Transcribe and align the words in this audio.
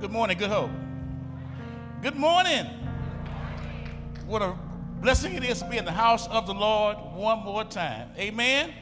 Good 0.00 0.12
morning, 0.12 0.38
good 0.38 0.48
hope. 0.48 0.70
Good 2.00 2.16
morning. 2.16 2.64
What 4.26 4.40
a 4.40 4.56
blessing 5.02 5.34
it 5.34 5.44
is 5.44 5.58
to 5.58 5.68
be 5.68 5.76
in 5.76 5.84
the 5.84 5.92
house 5.92 6.26
of 6.28 6.46
the 6.46 6.54
Lord 6.54 6.96
one 7.12 7.40
more 7.40 7.64
time. 7.64 8.08
Amen. 8.16 8.72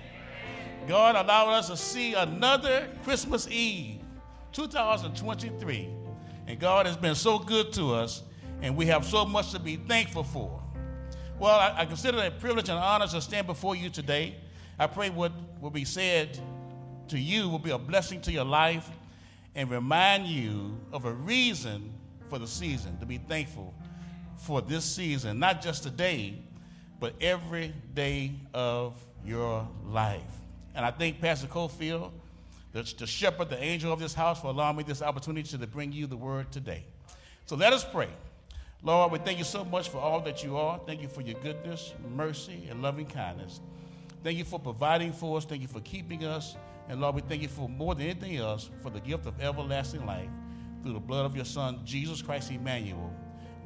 God 0.86 1.16
allowed 1.16 1.54
us 1.54 1.66
to 1.70 1.76
see 1.76 2.14
another 2.14 2.88
Christmas 3.02 3.48
Eve, 3.50 3.98
2023. 4.52 5.88
And 6.46 6.60
God 6.60 6.86
has 6.86 6.96
been 6.96 7.16
so 7.16 7.40
good 7.40 7.72
to 7.72 7.94
us, 7.94 8.22
and 8.62 8.76
we 8.76 8.86
have 8.86 9.04
so 9.04 9.24
much 9.24 9.50
to 9.50 9.58
be 9.58 9.74
thankful 9.74 10.22
for. 10.22 10.62
Well, 11.40 11.58
I, 11.58 11.80
I 11.80 11.84
consider 11.86 12.18
it 12.18 12.26
a 12.28 12.30
privilege 12.30 12.68
and 12.68 12.78
honor 12.78 13.08
to 13.08 13.20
stand 13.20 13.48
before 13.48 13.74
you 13.74 13.90
today. 13.90 14.36
I 14.78 14.86
pray 14.86 15.10
what 15.10 15.32
will 15.60 15.70
be 15.70 15.84
said 15.84 16.38
to 17.08 17.18
you 17.18 17.48
will 17.48 17.58
be 17.58 17.70
a 17.70 17.78
blessing 17.78 18.20
to 18.20 18.30
your 18.30 18.44
life 18.44 18.88
and 19.58 19.68
remind 19.72 20.28
you 20.28 20.78
of 20.92 21.04
a 21.04 21.12
reason 21.12 21.92
for 22.28 22.38
the 22.38 22.46
season, 22.46 22.96
to 23.00 23.04
be 23.04 23.18
thankful 23.18 23.74
for 24.36 24.62
this 24.62 24.84
season, 24.84 25.40
not 25.40 25.60
just 25.60 25.82
today, 25.82 26.40
but 27.00 27.12
every 27.20 27.74
day 27.92 28.30
of 28.54 29.04
your 29.26 29.68
life. 29.84 30.22
And 30.76 30.86
I 30.86 30.92
thank 30.92 31.20
Pastor 31.20 31.48
Cofield, 31.48 32.12
the, 32.70 32.82
the 32.98 33.04
shepherd, 33.04 33.50
the 33.50 33.60
angel 33.60 33.92
of 33.92 33.98
this 33.98 34.14
house, 34.14 34.40
for 34.40 34.46
allowing 34.46 34.76
me 34.76 34.84
this 34.84 35.02
opportunity 35.02 35.58
to 35.58 35.66
bring 35.66 35.90
you 35.90 36.06
the 36.06 36.16
word 36.16 36.52
today. 36.52 36.84
So 37.46 37.56
let 37.56 37.72
us 37.72 37.84
pray. 37.84 38.10
Lord, 38.84 39.10
we 39.10 39.18
thank 39.18 39.38
you 39.38 39.44
so 39.44 39.64
much 39.64 39.88
for 39.88 39.98
all 39.98 40.20
that 40.20 40.44
you 40.44 40.56
are. 40.56 40.80
Thank 40.86 41.02
you 41.02 41.08
for 41.08 41.22
your 41.22 41.40
goodness, 41.40 41.94
mercy, 42.14 42.68
and 42.70 42.80
loving 42.80 43.06
kindness. 43.06 43.58
Thank 44.22 44.38
you 44.38 44.44
for 44.44 44.58
providing 44.58 45.12
for 45.12 45.36
us. 45.36 45.44
Thank 45.44 45.62
you 45.62 45.68
for 45.68 45.80
keeping 45.80 46.24
us. 46.24 46.56
And 46.88 47.00
Lord, 47.00 47.14
we 47.14 47.20
thank 47.22 47.42
you 47.42 47.48
for 47.48 47.68
more 47.68 47.94
than 47.94 48.06
anything 48.06 48.36
else 48.36 48.70
for 48.82 48.90
the 48.90 49.00
gift 49.00 49.26
of 49.26 49.40
everlasting 49.40 50.06
life 50.06 50.28
through 50.82 50.94
the 50.94 51.00
blood 51.00 51.26
of 51.26 51.36
your 51.36 51.44
Son, 51.44 51.80
Jesus 51.84 52.22
Christ 52.22 52.50
Emmanuel. 52.50 53.12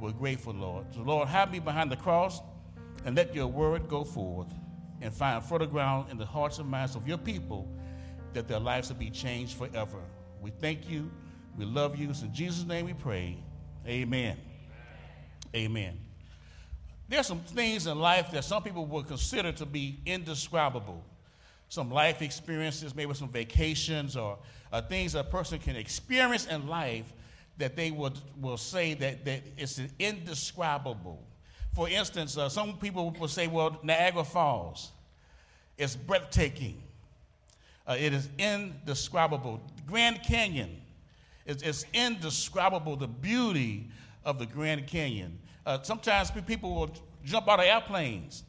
We're 0.00 0.12
grateful, 0.12 0.54
Lord. 0.54 0.86
So, 0.92 1.02
Lord, 1.02 1.28
hide 1.28 1.52
me 1.52 1.60
behind 1.60 1.90
the 1.90 1.96
cross 1.96 2.40
and 3.04 3.16
let 3.16 3.34
your 3.34 3.46
word 3.46 3.88
go 3.88 4.04
forth 4.04 4.52
and 5.00 5.12
find 5.12 5.42
fertile 5.42 5.68
ground 5.68 6.10
in 6.10 6.18
the 6.18 6.26
hearts 6.26 6.58
and 6.58 6.68
minds 6.68 6.96
of 6.96 7.06
your 7.06 7.18
people 7.18 7.68
that 8.32 8.48
their 8.48 8.60
lives 8.60 8.88
will 8.88 8.96
be 8.96 9.10
changed 9.10 9.56
forever. 9.56 9.98
We 10.40 10.50
thank 10.50 10.88
you. 10.88 11.10
We 11.56 11.64
love 11.64 11.96
you. 11.96 12.10
It's 12.10 12.22
in 12.22 12.32
Jesus' 12.32 12.64
name 12.64 12.86
we 12.86 12.94
pray. 12.94 13.36
Amen. 13.86 14.36
Amen. 15.54 16.01
There's 17.12 17.26
some 17.26 17.40
things 17.40 17.86
in 17.86 17.98
life 17.98 18.30
that 18.30 18.42
some 18.42 18.62
people 18.62 18.86
would 18.86 19.06
consider 19.06 19.52
to 19.52 19.66
be 19.66 19.98
indescribable 20.06 21.04
some 21.68 21.90
life 21.90 22.22
experiences, 22.22 22.94
maybe 22.94 23.12
some 23.12 23.28
vacations 23.28 24.16
or 24.16 24.38
uh, 24.72 24.80
things 24.80 25.14
a 25.14 25.22
person 25.22 25.58
can 25.58 25.76
experience 25.76 26.46
in 26.46 26.66
life 26.66 27.12
that 27.58 27.76
they 27.76 27.90
would, 27.90 28.14
will 28.40 28.56
say 28.56 28.94
that, 28.94 29.26
that 29.26 29.42
it's 29.58 29.78
indescribable. 29.98 31.22
For 31.74 31.86
instance, 31.86 32.38
uh, 32.38 32.48
some 32.48 32.78
people 32.78 33.10
will 33.10 33.28
say, 33.28 33.46
well, 33.46 33.78
Niagara 33.82 34.24
Falls 34.24 34.90
is 35.76 35.94
breathtaking. 35.94 36.82
Uh, 37.86 37.96
it 37.98 38.14
is 38.14 38.30
indescribable. 38.38 39.60
Grand 39.86 40.22
Canyon 40.22 40.80
is, 41.44 41.62
is 41.62 41.84
indescribable, 41.92 42.96
the 42.96 43.06
beauty 43.06 43.90
of 44.24 44.38
the 44.38 44.46
Grand 44.46 44.86
Canyon. 44.86 45.38
Uh, 45.64 45.78
sometimes 45.82 46.30
people 46.46 46.74
will 46.74 46.90
jump 47.24 47.48
out 47.48 47.60
of 47.60 47.66
airplanes 47.66 48.44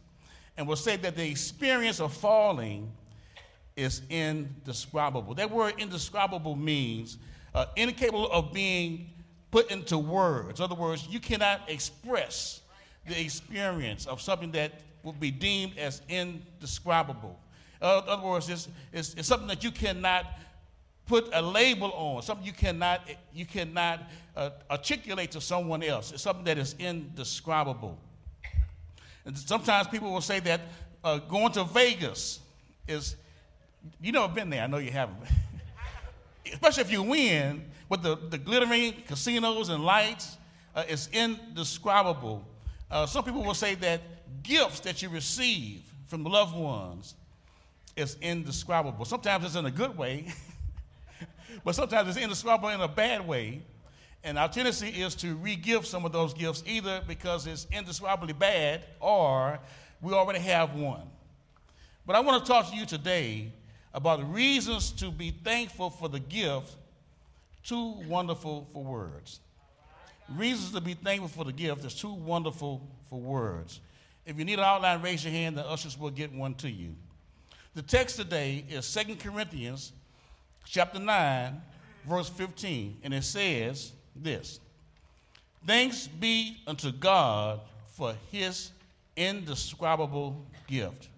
and 0.58 0.68
will 0.68 0.76
say 0.76 0.96
that 0.98 1.16
the 1.16 1.30
experience 1.30 2.00
of 2.00 2.14
falling 2.14 2.92
is 3.76 4.02
indescribable. 4.10 5.34
That 5.34 5.50
word 5.50 5.76
indescribable 5.78 6.56
means 6.56 7.18
uh, 7.54 7.66
incapable 7.76 8.32
of 8.32 8.54
being 8.54 9.10
put 9.52 9.72
into 9.72 9.98
words. 9.98 10.60
In 10.60 10.64
other 10.64 10.76
words, 10.76 11.08
you 11.10 11.20
cannot 11.20 11.70
express 11.70 12.62
the 13.08 13.20
experience 13.20 14.06
of 14.06 14.22
something 14.22 14.52
that 14.52 14.72
would 15.04 15.20
be 15.20 15.32
deemed 15.32 15.78
as 15.78 16.02
indescribable. 16.08 17.40
Uh, 17.82 18.02
in 18.04 18.10
other 18.10 18.24
words, 18.24 18.50
it's, 18.50 18.70
it's, 18.92 19.14
it's, 19.16 19.28
something 19.28 19.48
that 19.48 19.64
you 19.64 19.72
cannot 19.72 20.26
put 21.06 21.30
a 21.34 21.42
label 21.42 21.92
on, 21.92 22.22
something 22.22 22.46
you 22.46 22.54
cannot, 22.54 23.02
you 23.34 23.46
cannot 23.46 24.02
uh, 24.36 24.52
articulate 24.70 25.32
to 25.32 25.42
someone 25.42 25.84
else. 25.84 26.12
It's 26.12 26.24
something 26.24 26.46
that 26.46 26.58
is 26.58 26.76
indescribable. 26.80 27.98
And 29.26 29.38
sometimes 29.38 29.88
people 29.88 30.12
will 30.12 30.22
say 30.22 30.40
that 30.42 30.62
uh, 31.04 31.18
going 31.18 31.52
to 31.54 31.64
Vegas 31.66 32.40
is 32.88 33.16
you 34.02 34.12
know, 34.12 34.24
I've 34.24 34.36
been 34.36 34.50
there. 34.50 34.64
I 34.64 34.68
know 34.68 34.78
you 34.78 34.92
haven't. 34.92 35.18
Especially 36.54 36.84
if 36.84 36.92
you 36.92 37.04
win 37.04 37.66
with 37.90 38.02
the, 38.02 38.16
the 38.30 38.38
glittering 38.38 38.94
casinos 39.08 39.70
and 39.70 39.84
lights, 39.84 40.38
uh, 40.76 40.84
it's 40.88 41.10
indescribable. 41.12 42.46
Uh, 42.90 43.06
some 43.06 43.24
people 43.24 43.44
will 43.44 43.54
say 43.54 43.76
that 43.76 44.02
gifts 44.44 44.80
that 44.82 45.02
you 45.02 45.10
receive 45.10 45.84
from 46.08 46.24
loved 46.24 46.56
ones 46.56 47.16
is 47.96 48.18
indescribable. 48.22 49.06
Sometimes 49.06 49.46
it's 49.46 49.56
in 49.56 49.66
a 49.66 49.72
good 49.72 49.98
way, 49.98 50.28
but 51.64 51.76
sometimes 51.76 52.10
it's 52.10 52.18
indescribable 52.18 52.70
in 52.70 52.82
a 52.82 52.88
bad 52.88 53.28
way. 53.28 53.62
And 54.24 54.38
our 54.38 54.48
tendency 54.48 54.88
is 54.88 55.16
to 55.16 55.36
re-give 55.36 55.86
some 55.86 56.06
of 56.06 56.14
those 56.14 56.34
gifts 56.34 56.64
either 56.66 57.02
because 57.08 57.46
it's 57.46 57.68
indescribably 57.72 58.34
bad 58.34 58.86
or 59.02 59.60
we 60.02 60.14
already 60.14 60.40
have 60.40 60.76
one. 60.76 61.04
But 62.06 62.16
I 62.16 62.22
want 62.22 62.46
to 62.46 62.52
talk 62.52 62.70
to 62.70 62.76
you 62.76 62.86
today 62.86 63.52
about 63.94 64.34
reasons 64.34 64.92
to 64.94 65.12
be 65.12 65.32
thankful 65.32 65.90
for 65.90 66.10
the 66.10 66.20
gift, 66.20 66.76
too 67.64 67.96
wonderful 68.08 68.68
for 68.74 68.84
words. 68.84 69.40
Reasons 70.30 70.72
to 70.72 70.82
be 70.82 70.94
thankful 70.94 71.28
for 71.28 71.44
the 71.44 71.54
gift 71.54 71.86
is 71.86 71.94
too 71.94 72.14
wonderful 72.14 72.82
for 73.10 73.20
words. 73.20 73.82
If 74.26 74.40
you 74.40 74.46
need 74.46 74.60
an 74.60 74.66
outline, 74.66 75.02
raise 75.02 75.24
your 75.24 75.34
hand, 75.34 75.58
the 75.58 75.68
ushers 75.68 76.00
will 76.00 76.10
get 76.10 76.34
one 76.34 76.56
to 76.56 76.70
you. 76.70 76.96
The 77.76 77.82
text 77.82 78.16
today 78.16 78.64
is 78.70 78.92
2 78.94 79.16
Corinthians 79.16 79.92
chapter 80.66 81.00
9, 81.00 81.62
verse 82.08 82.30
15, 82.30 83.00
and 83.04 83.14
it 83.14 83.24
says 83.24 83.94
this 84.16 84.60
Thanks 85.66 86.08
be 86.08 86.58
unto 86.68 86.92
God 86.92 87.62
for 87.88 88.16
his 88.32 88.72
indescribable 89.16 90.46
gift. 90.68 91.10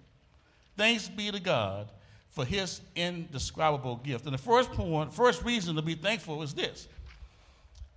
Thanks 0.78 1.08
be 1.08 1.32
to 1.32 1.40
God 1.40 1.88
for 2.30 2.44
his 2.44 2.82
indescribable 2.96 3.96
gift. 3.98 4.26
And 4.26 4.34
the 4.34 4.38
first 4.38 4.72
point, 4.72 5.14
first 5.14 5.44
reason 5.44 5.76
to 5.76 5.82
be 5.82 5.96
thankful 5.96 6.44
is 6.44 6.54
this. 6.54 6.88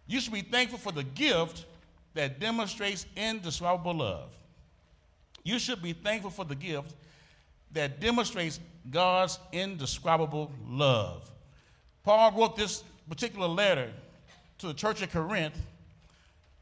You 0.07 0.21
should 0.21 0.33
be 0.33 0.43
thankful 0.43 0.79
for 0.79 0.93
the 0.93 1.03
gift 1.03 1.67
that 2.15 2.41
demonstrates 2.41 3.05
indescribable 3.17 3.95
love. 3.95 4.31
You 5.43 5.59
should 5.59 5.83
be 5.83 5.93
thankful 5.93 6.31
for 6.31 6.45
the 6.45 6.55
gift 6.55 6.95
that 7.73 8.01
demonstrates 8.01 8.61
God's 8.91 9.39
indescribable 9.53 10.53
love. 10.67 11.31
Paul 12.09 12.33
wrote 12.33 12.57
this 12.57 12.85
particular 13.07 13.47
letter 13.47 13.93
to 14.61 14.69
the 14.69 14.73
church 14.73 15.03
of 15.03 15.13
Corinth 15.13 15.53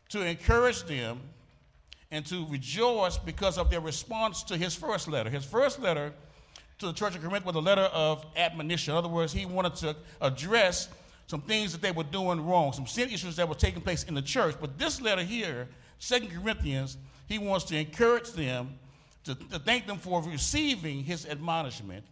to 0.08 0.20
encourage 0.26 0.82
them 0.82 1.20
and 2.10 2.26
to 2.26 2.44
rejoice 2.48 3.16
because 3.16 3.56
of 3.56 3.70
their 3.70 3.78
response 3.78 4.42
to 4.42 4.56
his 4.56 4.74
first 4.74 5.06
letter. 5.06 5.30
His 5.30 5.44
first 5.44 5.78
letter 5.78 6.12
to 6.80 6.86
the 6.86 6.92
church 6.92 7.14
of 7.14 7.22
Corinth 7.22 7.46
was 7.46 7.54
a 7.54 7.60
letter 7.60 7.88
of 7.92 8.26
admonition. 8.34 8.90
In 8.90 8.98
other 8.98 9.08
words, 9.08 9.32
he 9.32 9.46
wanted 9.46 9.76
to 9.76 9.94
address 10.20 10.88
some 11.28 11.42
things 11.42 11.70
that 11.70 11.80
they 11.80 11.92
were 11.92 12.02
doing 12.02 12.44
wrong, 12.44 12.72
some 12.72 12.88
sin 12.88 13.08
issues 13.10 13.36
that 13.36 13.48
were 13.48 13.54
taking 13.54 13.82
place 13.82 14.02
in 14.02 14.14
the 14.14 14.22
church. 14.22 14.56
But 14.60 14.76
this 14.76 15.00
letter 15.00 15.22
here, 15.22 15.68
Second 16.00 16.32
Corinthians, 16.32 16.96
he 17.28 17.38
wants 17.38 17.66
to 17.66 17.76
encourage 17.76 18.32
them, 18.32 18.76
to, 19.22 19.36
to 19.36 19.60
thank 19.60 19.86
them 19.86 19.98
for 19.98 20.20
receiving 20.24 21.04
his 21.04 21.24
admonishment. 21.24 22.04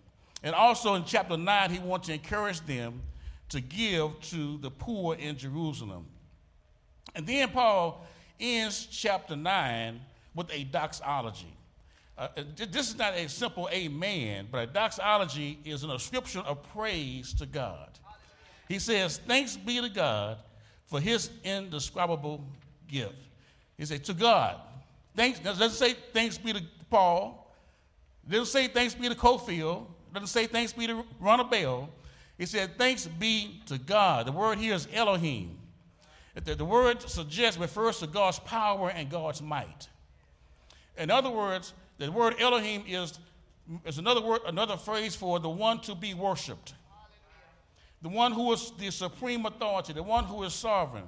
And 0.45 0.55
also 0.55 0.95
in 0.95 1.05
chapter 1.05 1.37
9, 1.37 1.71
he 1.73 1.81
wants 1.81 2.07
to 2.07 2.13
encourage 2.13 2.61
them 2.61 3.03
to 3.51 3.61
give 3.61 4.21
to 4.21 4.59
the 4.59 4.71
poor 4.71 5.17
in 5.17 5.37
Jerusalem. 5.37 6.07
And 7.15 7.27
then 7.27 7.49
Paul 7.51 8.05
ends 8.41 8.87
chapter 8.91 9.37
9 9.37 10.01
with 10.35 10.53
a 10.53 10.65
doxology. 10.65 11.55
Uh, 12.17 12.29
uh 12.37 12.43
this 12.57 12.91
is 12.91 12.99
not 12.99 13.15
a 13.15 13.29
simple 13.29 13.69
amen, 13.73 14.49
but 14.51 14.59
a 14.59 14.67
doxology 14.67 15.59
is 15.65 15.85
an 15.85 15.91
ascription 15.91 16.41
of 16.43 16.63
praise 16.73 17.33
to 17.35 17.47
God. 17.47 17.91
He 18.69 18.79
says, 18.79 19.19
Thanks 19.19 19.57
be 19.57 19.81
to 19.81 19.89
God 19.89 20.39
for 20.87 21.01
his 21.01 21.31
indescribable 21.45 22.45
gift. 22.89 23.15
He 23.77 23.85
said, 23.85 24.05
To 24.05 24.15
God. 24.15 24.57
Thanks, 25.17 25.39
doesn't 25.39 25.71
say 25.71 25.95
thanks 26.13 26.39
be 26.39 26.53
to 26.53 26.63
Paul. 26.91 27.53
Doesn't 28.29 28.47
say 28.47 28.67
thanks 28.67 28.95
be 28.95 29.09
to 29.09 29.15
Cofield. 29.15 29.87
Doesn't 30.13 30.29
say 30.29 30.47
thanks 30.47 30.73
be 30.73 30.87
to 30.87 31.05
Ronald 31.21 31.51
Bell. 31.51 31.89
He 32.39 32.47
said, 32.47 32.77
Thanks 32.77 33.07
be 33.07 33.61
to 33.67 33.79
God. 33.79 34.27
The 34.27 34.33
word 34.33 34.59
here 34.59 34.75
is 34.75 34.89
Elohim. 34.93 35.59
The, 36.35 36.55
the 36.55 36.65
word 36.65 37.03
suggests, 37.03 37.61
refers 37.61 38.01
to 38.01 38.07
God's 38.07 38.41
power 38.41 38.91
and 38.91 39.09
God's 39.09 39.41
might. 39.41 39.89
In 40.99 41.11
other 41.11 41.31
words, 41.31 41.73
the 41.99 42.11
word 42.11 42.35
Elohim 42.41 42.85
is, 42.89 43.19
is 43.85 43.99
another 43.99 44.21
word, 44.21 44.41
another 44.47 44.77
phrase 44.77 45.15
for 45.15 45.39
the 45.39 45.49
one 45.49 45.81
to 45.83 45.95
be 45.95 46.15
worshipped. 46.15 46.75
the 48.03 48.09
one 48.09 48.33
who 48.33 48.53
is 48.53 48.73
the 48.79 48.91
supreme 48.91 49.47
authority, 49.47 49.93
the 49.93 50.03
one 50.03 50.25
who 50.25 50.43
is 50.43 50.53
sovereign, 50.53 51.05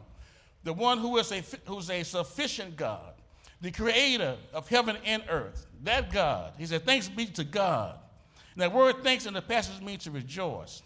the 0.63 0.73
one 0.73 0.99
who 0.99 1.17
is 1.19 1.33
a, 1.33 1.43
who's 1.67 1.91
a 1.91 2.03
sufficient 2.05 2.77
God, 2.77 3.15
the 3.61 3.71
creator 3.71 4.37
of 4.53 4.69
heaven 4.69 4.97
and 5.05 5.25
earth, 5.29 5.67
that 5.83 6.13
God. 6.13 6.53
He 6.57 6.67
said, 6.67 6.85
Thanks 6.85 7.09
be 7.09 7.27
to 7.27 7.45
God. 7.45 7.99
And 8.55 8.63
that 8.63 8.73
word 8.73 9.03
thanks 9.03 9.27
in 9.27 9.35
the 9.35 9.43
passage 9.43 9.83
means 9.83 10.05
to 10.05 10.11
rejoice, 10.11 10.83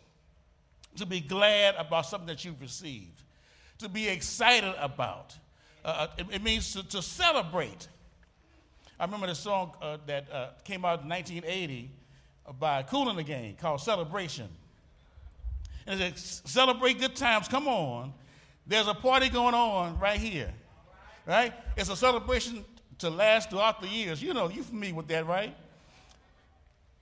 to 0.96 1.06
be 1.06 1.20
glad 1.20 1.75
about 1.76 2.06
something 2.06 2.26
that 2.26 2.44
you've 2.44 2.60
received, 2.60 3.22
to 3.78 3.88
be 3.88 4.08
excited 4.08 4.75
about. 4.78 5.37
Uh, 5.84 5.88
uh 5.88 6.06
it, 6.19 6.26
it, 6.32 6.42
means 6.42 6.72
to, 6.72 6.87
to, 6.88 7.00
celebrate. 7.00 7.88
I 8.98 9.04
remember 9.04 9.26
the 9.26 9.34
song 9.34 9.72
uh, 9.81 9.98
that 10.06 10.31
uh, 10.31 10.48
came 10.64 10.84
out 10.84 11.02
in 11.02 11.08
1980 11.08 11.90
by 12.58 12.82
Kool 12.82 13.08
and 13.08 13.19
the 13.19 13.22
Gang 13.22 13.56
called 13.60 13.81
Celebration. 13.81 14.48
And 15.87 16.00
it 16.00 16.19
said, 16.19 16.48
Celebrate 16.48 16.98
good 16.98 17.16
times, 17.16 17.48
come 17.48 17.69
on. 17.69 18.12
There's 18.66 18.87
a 18.87 18.94
party 18.94 19.28
going 19.28 19.54
on 19.54 19.98
right 19.98 20.19
here. 20.19 20.52
Right? 21.26 21.52
It's 21.76 21.88
a 21.88 21.96
celebration 21.96 22.64
to 22.98 23.10
last 23.10 23.50
throughout 23.50 23.81
the 23.81 23.88
years. 23.88 24.22
You 24.22 24.34
know, 24.34 24.48
you're 24.48 24.64
familiar 24.64 24.94
with 24.94 25.08
that, 25.08 25.26
right? 25.26 25.54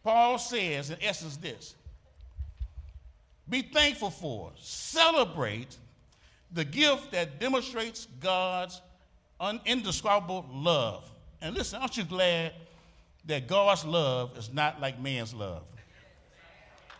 Paul 0.03 0.39
says, 0.39 0.91
in 0.91 0.97
essence, 1.03 1.37
this 1.37 1.75
be 3.49 3.63
thankful 3.63 4.11
for, 4.11 4.53
celebrate 4.57 5.77
the 6.53 6.65
gift 6.65 7.13
that 7.13 7.41
demonstrates 7.41 8.07
God's 8.21 8.81
indescribable 9.65 10.47
love. 10.53 11.11
And 11.41 11.55
listen, 11.55 11.81
aren't 11.81 11.97
you 11.97 12.05
glad 12.05 12.53
that 13.27 13.47
God's 13.47 13.85
love 13.85 14.37
is 14.37 14.53
not 14.53 14.81
like 14.81 15.01
man's 15.01 15.33
love? 15.33 15.63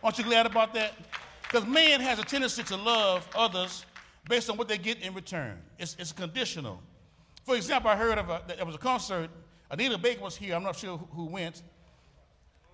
Aren't 0.03 0.17
you 0.17 0.23
glad 0.23 0.45
about 0.45 0.73
that? 0.75 0.93
Because 1.43 1.67
man 1.67 1.99
has 1.99 2.19
a 2.19 2.23
tendency 2.23 2.63
to 2.63 2.75
love 2.75 3.27
others 3.35 3.85
based 4.27 4.49
on 4.49 4.57
what 4.57 4.67
they 4.67 4.77
get 4.77 5.01
in 5.01 5.13
return. 5.13 5.57
It's, 5.77 5.95
it's 5.99 6.11
conditional. 6.11 6.81
For 7.43 7.55
example, 7.55 7.89
I 7.89 7.95
heard 7.95 8.17
of 8.17 8.29
a, 8.29 8.43
there 8.47 8.65
was 8.65 8.75
a 8.75 8.79
concert. 8.79 9.29
Anita 9.71 9.97
Baker 9.97 10.21
was 10.21 10.37
here. 10.37 10.55
I'm 10.55 10.63
not 10.63 10.75
sure 10.75 10.97
who, 10.97 11.07
who 11.11 11.25
went. 11.25 11.63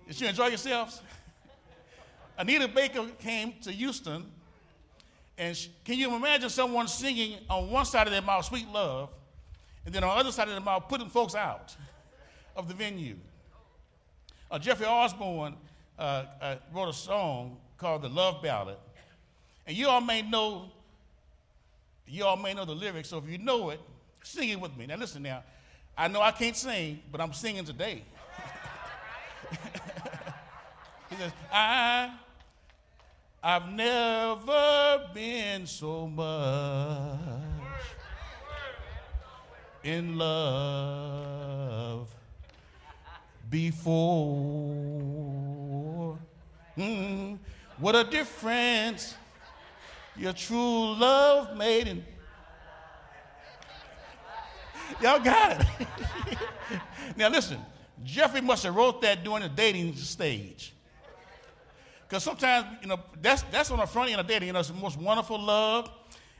Did 0.06 0.20
you 0.20 0.28
enjoy 0.28 0.48
yourselves? 0.48 1.02
Anita 2.38 2.68
Baker 2.68 3.06
came 3.18 3.54
to 3.62 3.72
Houston, 3.72 4.24
and 5.38 5.56
she, 5.56 5.70
can 5.84 5.98
you 5.98 6.14
imagine 6.14 6.50
someone 6.50 6.88
singing 6.88 7.38
on 7.48 7.70
one 7.70 7.84
side 7.84 8.06
of 8.06 8.12
their 8.12 8.22
mouth, 8.22 8.44
"Sweet 8.44 8.68
Love," 8.68 9.10
and 9.84 9.94
then 9.94 10.04
on 10.04 10.10
the 10.10 10.20
other 10.20 10.32
side 10.32 10.48
of 10.48 10.54
their 10.54 10.60
mouth, 10.60 10.88
putting 10.88 11.08
folks 11.08 11.34
out 11.34 11.74
of 12.54 12.68
the 12.68 12.74
venue? 12.74 13.16
Uh, 14.50 14.58
Jeffrey 14.58 14.86
Osborne 14.86 15.56
uh, 15.98 16.24
uh, 16.40 16.56
wrote 16.72 16.88
a 16.88 16.92
song 16.92 17.56
called 17.78 18.02
"The 18.02 18.08
Love 18.08 18.42
Ballad," 18.42 18.76
and 19.66 19.76
you 19.76 19.88
all 19.88 20.00
may 20.00 20.22
know, 20.22 20.70
you 22.06 22.24
all 22.24 22.36
may 22.36 22.52
know 22.54 22.64
the 22.64 22.74
lyrics. 22.74 23.08
So 23.08 23.18
if 23.18 23.28
you 23.28 23.38
know 23.38 23.70
it, 23.70 23.80
sing 24.22 24.50
it 24.50 24.60
with 24.60 24.76
me. 24.76 24.86
Now 24.86 24.96
listen. 24.96 25.22
Now, 25.22 25.42
I 25.96 26.08
know 26.08 26.20
I 26.20 26.32
can't 26.32 26.56
sing, 26.56 27.00
but 27.10 27.20
I'm 27.22 27.32
singing 27.32 27.64
today. 27.64 28.04
he 31.10 31.16
says, 31.16 31.32
I, 31.50 32.12
I've 33.42 33.68
never 33.72 35.08
been 35.14 35.66
so 35.66 36.06
much 36.08 37.18
in 39.84 40.18
love 40.18 42.08
before. 43.48 44.96
Mm, 46.76 47.38
what 47.78 47.94
a 47.94 48.04
difference 48.04 49.14
your 50.16 50.32
true 50.32 50.94
love 50.94 51.56
made 51.56 51.88
in. 51.88 52.04
Y'all 55.02 55.18
got 55.20 55.60
it. 55.60 55.66
now 57.16 57.28
listen, 57.28 57.58
Jeffrey 58.04 58.40
must 58.40 58.64
have 58.64 58.74
wrote 58.74 59.02
that 59.02 59.22
during 59.24 59.42
the 59.42 59.48
dating 59.48 59.94
stage. 59.96 60.75
Because 62.08 62.22
sometimes, 62.22 62.66
you 62.82 62.88
know, 62.88 63.00
that's, 63.20 63.42
that's 63.44 63.70
on 63.70 63.78
the 63.78 63.86
front 63.86 64.10
end 64.10 64.20
of 64.20 64.26
dating. 64.26 64.46
You 64.46 64.52
know, 64.52 64.60
it's 64.60 64.68
the 64.68 64.74
most 64.74 64.98
wonderful 64.98 65.40
love. 65.40 65.90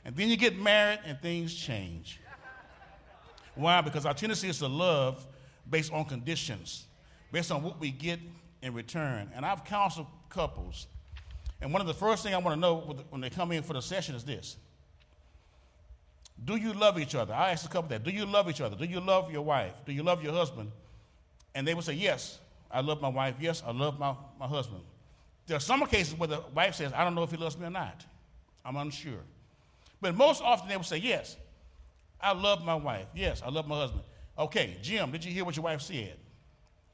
And 0.05 0.15
then 0.15 0.29
you 0.29 0.37
get 0.37 0.57
married 0.57 0.99
and 1.05 1.19
things 1.19 1.53
change. 1.53 2.21
Why? 3.55 3.81
Because 3.81 4.05
our 4.05 4.13
tendency 4.13 4.47
is 4.47 4.59
to 4.59 4.67
love 4.67 5.25
based 5.69 5.91
on 5.91 6.05
conditions, 6.05 6.85
based 7.31 7.51
on 7.51 7.63
what 7.63 7.79
we 7.79 7.91
get 7.91 8.19
in 8.61 8.73
return. 8.73 9.29
And 9.35 9.45
I've 9.45 9.65
counseled 9.65 10.07
couples. 10.29 10.87
And 11.59 11.73
one 11.73 11.81
of 11.81 11.87
the 11.87 11.93
first 11.93 12.23
things 12.23 12.35
I 12.35 12.37
want 12.37 12.55
to 12.55 12.61
know 12.61 12.95
when 13.09 13.19
they 13.19 13.29
come 13.29 13.51
in 13.51 13.63
for 13.63 13.73
the 13.73 13.81
session 13.81 14.15
is 14.15 14.23
this 14.23 14.55
Do 16.45 16.55
you 16.55 16.71
love 16.71 16.99
each 16.99 17.15
other? 17.15 17.33
I 17.33 17.51
asked 17.51 17.65
a 17.65 17.69
couple 17.69 17.89
that. 17.89 18.03
Do 18.03 18.11
you 18.11 18.25
love 18.25 18.49
each 18.49 18.61
other? 18.61 18.77
Do 18.77 18.85
you 18.85 19.01
love 19.01 19.31
your 19.31 19.41
wife? 19.41 19.73
Do 19.85 19.91
you 19.91 20.03
love 20.03 20.23
your 20.23 20.33
husband? 20.33 20.71
And 21.55 21.67
they 21.67 21.73
would 21.73 21.83
say, 21.83 21.93
Yes, 21.93 22.39
I 22.71 22.81
love 22.81 23.01
my 23.01 23.09
wife. 23.09 23.35
Yes, 23.41 23.63
I 23.65 23.71
love 23.71 23.99
my, 23.99 24.15
my 24.39 24.47
husband. 24.47 24.83
There 25.47 25.55
are 25.55 25.61
some 25.61 25.85
cases 25.87 26.13
where 26.13 26.27
the 26.27 26.41
wife 26.53 26.75
says, 26.75 26.91
I 26.93 27.03
don't 27.03 27.15
know 27.15 27.23
if 27.23 27.31
he 27.31 27.37
loves 27.37 27.57
me 27.57 27.65
or 27.65 27.69
not. 27.69 28.05
I'm 28.65 28.75
unsure. 28.75 29.23
But 30.01 30.13
most 30.13 30.43
often 30.43 30.67
they 30.67 30.75
will 30.75 30.83
say, 30.83 30.97
Yes, 30.97 31.37
I 32.21 32.33
love 32.33 32.63
my 32.63 32.75
wife. 32.75 33.07
Yes, 33.15 33.41
I 33.43 33.49
love 33.49 33.67
my 33.67 33.75
husband. 33.75 34.03
Okay, 34.37 34.77
Jim, 34.81 35.09
did 35.11 35.23
you 35.25 35.31
hear 35.31 35.45
what 35.45 35.55
your 35.55 35.63
wife 35.63 35.81
said? 35.81 36.17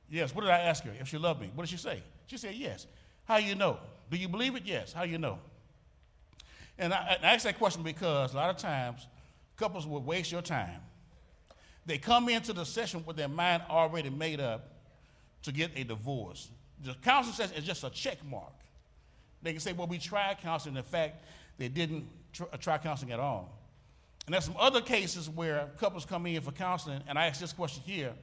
Yes. 0.09 0.33
What 0.33 0.41
did 0.41 0.51
I 0.51 0.59
ask 0.59 0.83
her 0.83 0.91
if 0.99 1.07
she 1.07 1.17
loved 1.17 1.41
me? 1.41 1.51
What 1.55 1.63
did 1.63 1.71
she 1.71 1.77
say? 1.77 2.01
She 2.27 2.37
said, 2.37 2.53
Yes. 2.53 2.85
How 3.25 3.39
do 3.39 3.45
you 3.45 3.55
know? 3.55 3.79
Do 4.11 4.17
you 4.17 4.29
believe 4.29 4.55
it? 4.55 4.63
Yes. 4.65 4.93
How 4.93 5.03
do 5.03 5.09
you 5.09 5.17
know? 5.17 5.39
And 6.77 6.93
I, 6.93 7.17
I 7.21 7.33
ask 7.33 7.43
that 7.45 7.57
question 7.57 7.81
because 7.81 8.33
a 8.33 8.37
lot 8.37 8.49
of 8.49 8.57
times 8.57 9.07
couples 9.57 9.87
will 9.87 10.01
waste 10.01 10.31
your 10.31 10.41
time. 10.41 10.81
They 11.85 11.97
come 11.97 12.29
into 12.29 12.53
the 12.53 12.65
session 12.65 13.03
with 13.05 13.17
their 13.17 13.27
mind 13.27 13.63
already 13.69 14.09
made 14.09 14.39
up 14.39 14.69
to 15.43 15.51
get 15.51 15.71
a 15.75 15.83
divorce 15.83 16.49
the 16.83 16.93
counselor 16.95 17.33
says 17.33 17.53
it's 17.55 17.65
just 17.65 17.83
a 17.83 17.89
check 17.89 18.17
mark. 18.29 18.53
They 19.41 19.51
can 19.51 19.59
say, 19.59 19.73
well, 19.73 19.87
we 19.87 19.97
tried 19.97 20.39
counseling. 20.39 20.75
In 20.75 20.83
fact, 20.83 21.23
they 21.57 21.67
didn't 21.67 22.07
tr- 22.31 22.43
uh, 22.51 22.57
try 22.57 22.77
counseling 22.77 23.11
at 23.11 23.19
all. 23.19 23.57
And 24.25 24.33
there's 24.33 24.45
some 24.45 24.55
other 24.57 24.81
cases 24.81 25.29
where 25.29 25.69
couples 25.77 26.05
come 26.05 26.25
in 26.25 26.41
for 26.41 26.51
counseling, 26.51 27.01
and 27.07 27.17
I 27.17 27.27
ask 27.27 27.41
this 27.41 27.53
question 27.53 27.83
here 27.85 28.13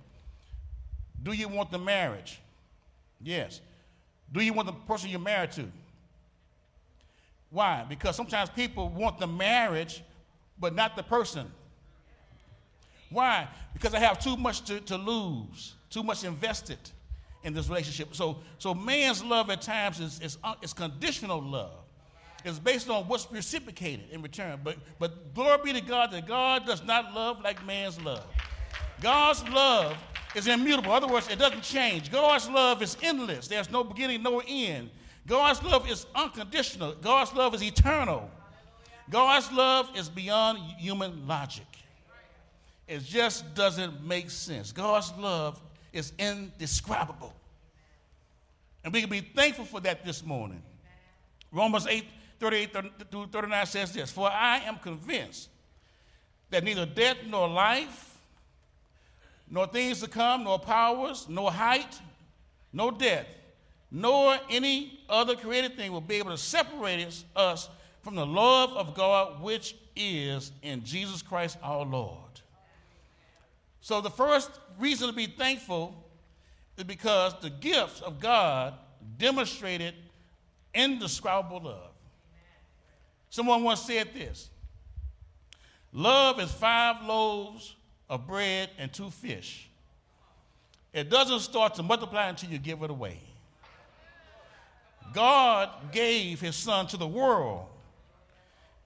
Do 1.23 1.33
you 1.33 1.49
want 1.49 1.71
the 1.71 1.79
marriage? 1.79 2.41
Yes. 3.23 3.61
Do 4.33 4.41
you 4.41 4.53
want 4.53 4.67
the 4.67 4.73
person 4.73 5.11
you're 5.11 5.21
married 5.21 5.53
to? 5.53 5.67
Why? 7.51 7.85
Because 7.89 8.17
sometimes 8.17 8.49
people 8.49 8.89
want 8.89 9.19
the 9.19 9.27
marriage, 9.27 10.03
but 10.59 10.75
not 10.75 10.97
the 10.97 11.03
person. 11.03 11.51
Why? 13.11 13.49
Because 13.73 13.93
I 13.93 13.99
have 13.99 14.21
too 14.21 14.37
much 14.37 14.62
to, 14.67 14.81
to 14.81 14.97
lose, 14.97 15.75
too 15.90 16.05
much 16.05 16.23
invested 16.23 16.79
in 17.42 17.54
this 17.54 17.68
relationship. 17.68 18.14
So, 18.14 18.38
so 18.59 18.75
man's 18.75 19.25
love 19.25 19.50
at 19.50 19.62
times 19.62 20.00
is, 20.00 20.20
is, 20.20 20.38
uh, 20.44 20.54
is 20.62 20.73
conditional 20.73 21.40
love. 21.40 21.73
It's 22.44 22.59
based 22.59 22.88
on 22.88 23.04
what's 23.04 23.30
reciprocated 23.30 24.11
in 24.11 24.23
return. 24.23 24.61
But, 24.64 24.76
but 24.99 25.35
glory 25.35 25.59
be 25.64 25.73
to 25.75 25.80
God 25.80 26.11
that 26.12 26.26
God 26.26 26.66
does 26.66 26.82
not 26.85 27.12
love 27.14 27.42
like 27.42 27.64
man's 27.66 28.00
love. 28.00 28.25
God's 29.00 29.47
love 29.49 29.97
is 30.35 30.47
immutable. 30.47 30.90
In 30.90 31.02
other 31.02 31.12
words, 31.12 31.28
it 31.28 31.38
doesn't 31.38 31.62
change. 31.62 32.11
God's 32.11 32.49
love 32.49 32.82
is 32.82 32.97
endless. 33.02 33.49
There's 33.49 33.70
no 33.70 33.85
beginning, 33.85 34.23
no 34.23 34.42
end. 34.47 34.90
God's 35.26 35.62
love 35.62 35.90
is 35.90 36.06
unconditional. 36.14 36.94
God's 37.00 37.32
love 37.35 37.54
is 37.54 37.62
eternal. 37.62 38.30
God's 39.11 39.50
love 39.52 39.90
is 39.97 40.09
beyond 40.09 40.59
human 40.78 41.26
logic. 41.26 41.66
It 42.88 43.04
just 43.04 43.54
doesn't 43.54 44.04
make 44.04 44.30
sense. 44.30 44.73
God's 44.73 45.12
love 45.18 45.61
is 45.92 46.12
indescribable. 46.18 47.35
And 48.85 48.92
we 48.92 49.00
can 49.00 49.11
be 49.11 49.20
thankful 49.20 49.64
for 49.64 49.80
that 49.80 50.04
this 50.04 50.25
morning. 50.25 50.62
Romans 51.52 51.87
8 51.87 52.04
38 52.38 52.76
through 53.11 53.26
39 53.26 53.66
says 53.66 53.92
this 53.92 54.11
For 54.11 54.28
I 54.28 54.59
am 54.61 54.76
convinced 54.78 55.50
that 56.49 56.64
neither 56.64 56.87
death 56.87 57.18
nor 57.26 57.49
life, 57.49 58.18
nor 59.49 59.66
things 59.66 60.00
to 60.00 60.09
come, 60.09 60.44
nor 60.44 60.59
powers, 60.59 61.26
nor 61.28 61.52
height, 61.52 62.00
no 62.73 62.90
death, 62.90 63.26
nor 63.90 64.38
any 64.49 65.00
other 65.09 65.37
created 65.37 65.76
thing 65.76 65.92
will 65.92 66.00
be 66.00 66.16
able 66.16 66.30
to 66.30 66.38
separate 66.38 67.25
us 67.37 67.68
from 68.02 68.14
the 68.14 68.25
love 68.26 68.73
of 68.73 68.94
God 68.94 69.42
which 69.42 69.76
is 69.94 70.52
in 70.62 70.82
Jesus 70.85 71.20
Christ 71.20 71.59
our 71.62 71.85
Lord. 71.85 72.30
So 73.81 74.01
the 74.01 74.11
first 74.11 74.51
reason 74.79 75.09
to 75.09 75.15
be 75.15 75.27
thankful 75.27 75.95
is 76.77 76.85
because 76.85 77.35
the 77.41 77.51
gifts 77.51 78.01
of 78.01 78.21
God 78.21 78.75
demonstrated 79.19 79.95
indescribable 80.75 81.63
love. 81.63 81.91
Someone 83.31 83.63
once 83.63 83.83
said 83.83 84.09
this 84.15 84.51
Love 85.93 86.41
is 86.41 86.51
five 86.51 87.03
loaves 87.05 87.75
of 88.09 88.27
bread 88.27 88.71
and 88.79 88.93
two 88.93 89.11
fish. 89.11 89.69
It 90.93 91.09
doesn't 91.09 91.41
start 91.41 91.75
to 91.77 91.83
multiply 91.83 92.29
until 92.29 92.51
you 92.51 92.59
give 92.59 92.83
it 92.83 92.91
away. 92.91 93.19
God 95.13 95.71
gave 95.93 96.41
his 96.41 96.57
son 96.57 96.87
to 96.89 96.97
the 96.97 97.07
world 97.07 97.67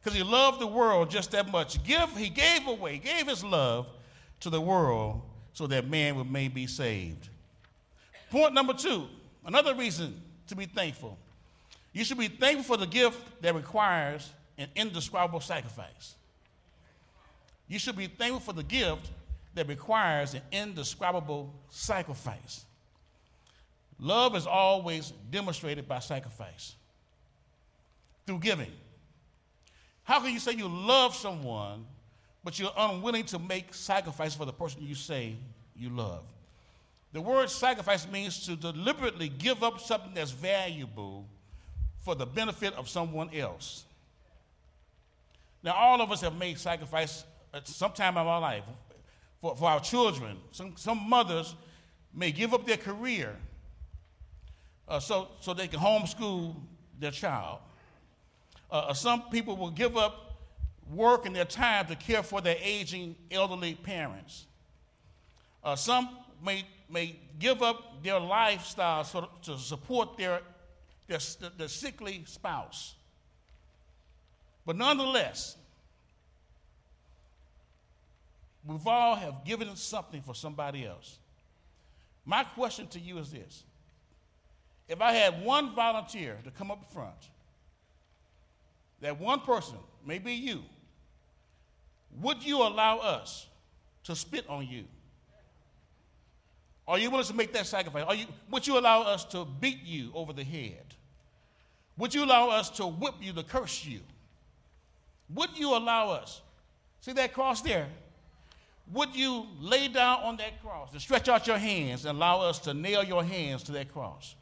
because 0.03 0.17
he 0.17 0.23
loved 0.23 0.61
the 0.61 0.67
world 0.67 1.11
just 1.11 1.31
that 1.33 1.51
much. 1.51 1.83
Give, 1.85 2.15
he 2.17 2.29
gave 2.29 2.67
away, 2.67 2.99
gave 2.99 3.27
his 3.27 3.43
love 3.43 3.87
to 4.45 4.51
the 4.51 4.61
world 4.61 5.23
so 5.53 5.67
that 5.67 5.89
man 5.89 6.17
would 6.17 6.31
may 6.31 6.49
be 6.49 6.67
saved. 6.67 7.29
Point 8.31 8.55
number 8.55 8.75
two, 8.75 9.07
another 9.45 9.75
reason 9.75 10.21
to 10.49 10.55
be 10.55 10.67
thankful. 10.67 11.19
You 11.93 12.05
should 12.05 12.19
be 12.19 12.29
thankful 12.29 12.77
for 12.77 12.81
the 12.81 12.87
gift 12.87 13.21
that 13.43 13.55
requires 13.55 14.31
an 14.59 14.69
indescribable 14.77 15.41
sacrifice. 15.41 16.15
You 17.69 17.79
should 17.79 17.97
be 17.97 18.07
thankful 18.07 18.41
for 18.41 18.53
the 18.53 18.63
gift 18.63 19.11
that 19.55 19.67
requires 19.69 20.35
an 20.35 20.43
indescribable 20.53 21.55
sacrifice. 21.71 22.65
Love 23.99 24.37
is 24.37 24.47
always 24.47 25.13
demonstrated 25.31 25.89
by 25.89 26.01
sacrifice 26.01 26.75
through 28.27 28.41
giving. 28.41 28.73
How 30.03 30.21
can 30.21 30.33
you 30.33 30.41
say 30.41 30.53
you 30.53 30.69
love 30.69 31.15
someone, 31.15 31.87
but 32.45 32.59
you're 32.59 32.73
unwilling 32.77 33.25
to 33.25 33.39
make 33.39 33.75
sacrifice 33.75 34.35
for 34.35 34.45
the 34.45 34.53
person 34.53 34.83
you 34.83 34.95
say 34.95 35.35
you 35.75 35.89
love? 35.89 36.23
The 37.13 37.21
word 37.21 37.49
sacrifice 37.49 38.09
means 38.09 38.45
to 38.47 38.57
deliberately 38.57 39.29
give 39.29 39.63
up 39.63 39.81
something 39.81 40.13
that's 40.15 40.33
valuable 40.33 41.27
for 42.01 42.15
the 42.15 42.27
benefit 42.27 42.75
of 42.75 42.89
someone 42.89 43.31
else. 43.35 43.85
Now, 45.63 45.73
all 45.73 46.03
of 46.03 46.13
us 46.13 46.21
have 46.21 46.37
made 46.37 46.59
sacrifice 46.59 47.25
at 47.55 47.67
some 47.67 47.93
time 47.93 48.19
our 48.19 48.41
life 48.41 48.65
for, 49.41 49.57
for 49.57 49.69
our 49.71 49.81
children. 49.81 50.37
Some, 50.53 50.75
some 50.77 51.09
mothers 51.09 51.55
may 52.13 52.33
give 52.33 52.53
up 52.53 52.67
their 52.67 52.77
career 52.77 53.35
uh, 54.89 55.01
so, 55.01 55.29
so 55.41 55.55
they 55.55 55.69
can 55.69 55.81
homeschool 55.81 56.55
their 56.99 57.11
child. 57.11 57.61
Uh, 58.71 58.75
uh, 58.89 58.93
some 58.95 59.23
people 59.31 59.57
will 59.57 59.71
give 59.71 59.97
up 59.97 60.34
work 60.93 61.27
and 61.27 61.35
their 61.35 61.45
time 61.45 61.87
to 61.87 61.97
care 61.97 62.23
for 62.23 62.41
their 62.41 62.57
aging 62.61 63.17
elderly 63.31 63.75
parents. 63.75 64.47
Uh, 65.63 65.77
some 65.77 66.09
may, 66.45 66.65
may 66.91 67.17
give 67.39 67.63
up 67.63 68.03
their 68.03 68.21
lifestyle 68.21 69.05
so 69.05 69.29
to 69.43 69.57
support 69.57 70.17
their, 70.17 70.41
their, 71.09 71.19
their 71.57 71.69
sickly 71.69 72.23
spouse. 72.27 72.95
But 74.67 74.77
nonetheless, 74.77 75.57
we've 78.67 78.87
all 78.87 79.15
have 79.15 79.45
given 79.45 79.75
something 79.77 80.23
for 80.23 80.35
somebody 80.35 80.87
else. 80.87 81.19
My 82.25 82.45
question 82.45 82.87
to 82.89 83.01
you 83.01 83.19
is 83.19 83.31
this. 83.31 83.65
If 84.89 85.01
I 85.01 85.13
had 85.13 85.43
one 85.43 85.75
volunteer 85.75 86.39
to 86.45 86.51
come 86.51 86.71
up 86.71 86.91
front, 86.93 87.31
that 89.01 89.19
one 89.19 89.41
person, 89.41 89.77
maybe 90.07 90.33
you, 90.33 90.63
would 92.21 92.45
you 92.45 92.63
allow 92.63 92.99
us 92.99 93.47
to 94.05 94.15
spit 94.15 94.45
on 94.49 94.67
you? 94.67 94.85
Are 96.87 96.99
you 96.99 97.11
willing 97.11 97.27
to 97.27 97.35
make 97.35 97.53
that 97.55 97.67
sacrifice? 97.67 98.05
Are 98.07 98.15
you, 98.15 98.27
would 98.51 98.67
you 98.67 98.79
allow 98.79 99.03
us 99.03 99.25
to 99.27 99.45
beat 99.45 99.83
you 99.83 100.11
over 100.15 100.33
the 100.33 100.45
head? 100.45 100.85
Would 101.97 102.15
you 102.15 102.25
allow 102.25 102.51
us 102.51 102.71
to 102.71 102.87
whip 102.87 103.15
you, 103.21 103.33
to 103.33 103.43
curse 103.43 103.85
you? 103.85 104.01
Would 105.33 105.57
you 105.57 105.75
allow 105.75 106.11
us? 106.11 106.43
See 107.01 107.13
that 107.13 107.33
cross 107.33 107.63
there? 107.63 107.87
Would 108.93 109.17
you 109.17 109.47
lay 109.61 109.89
down 109.89 110.21
on 110.21 110.37
that 110.37 110.61
cross 110.63 110.93
and 110.93 111.01
stretch 111.01 111.29
out 111.29 111.47
your 111.47 111.57
hands 111.57 112.05
and 112.05 112.17
allow 112.17 112.43
us 112.43 112.59
to 112.61 112.75
nail 112.75 113.03
your 113.03 113.25
hands 113.25 113.63
to 113.65 113.73
that 113.73 113.93
cross 113.93 114.35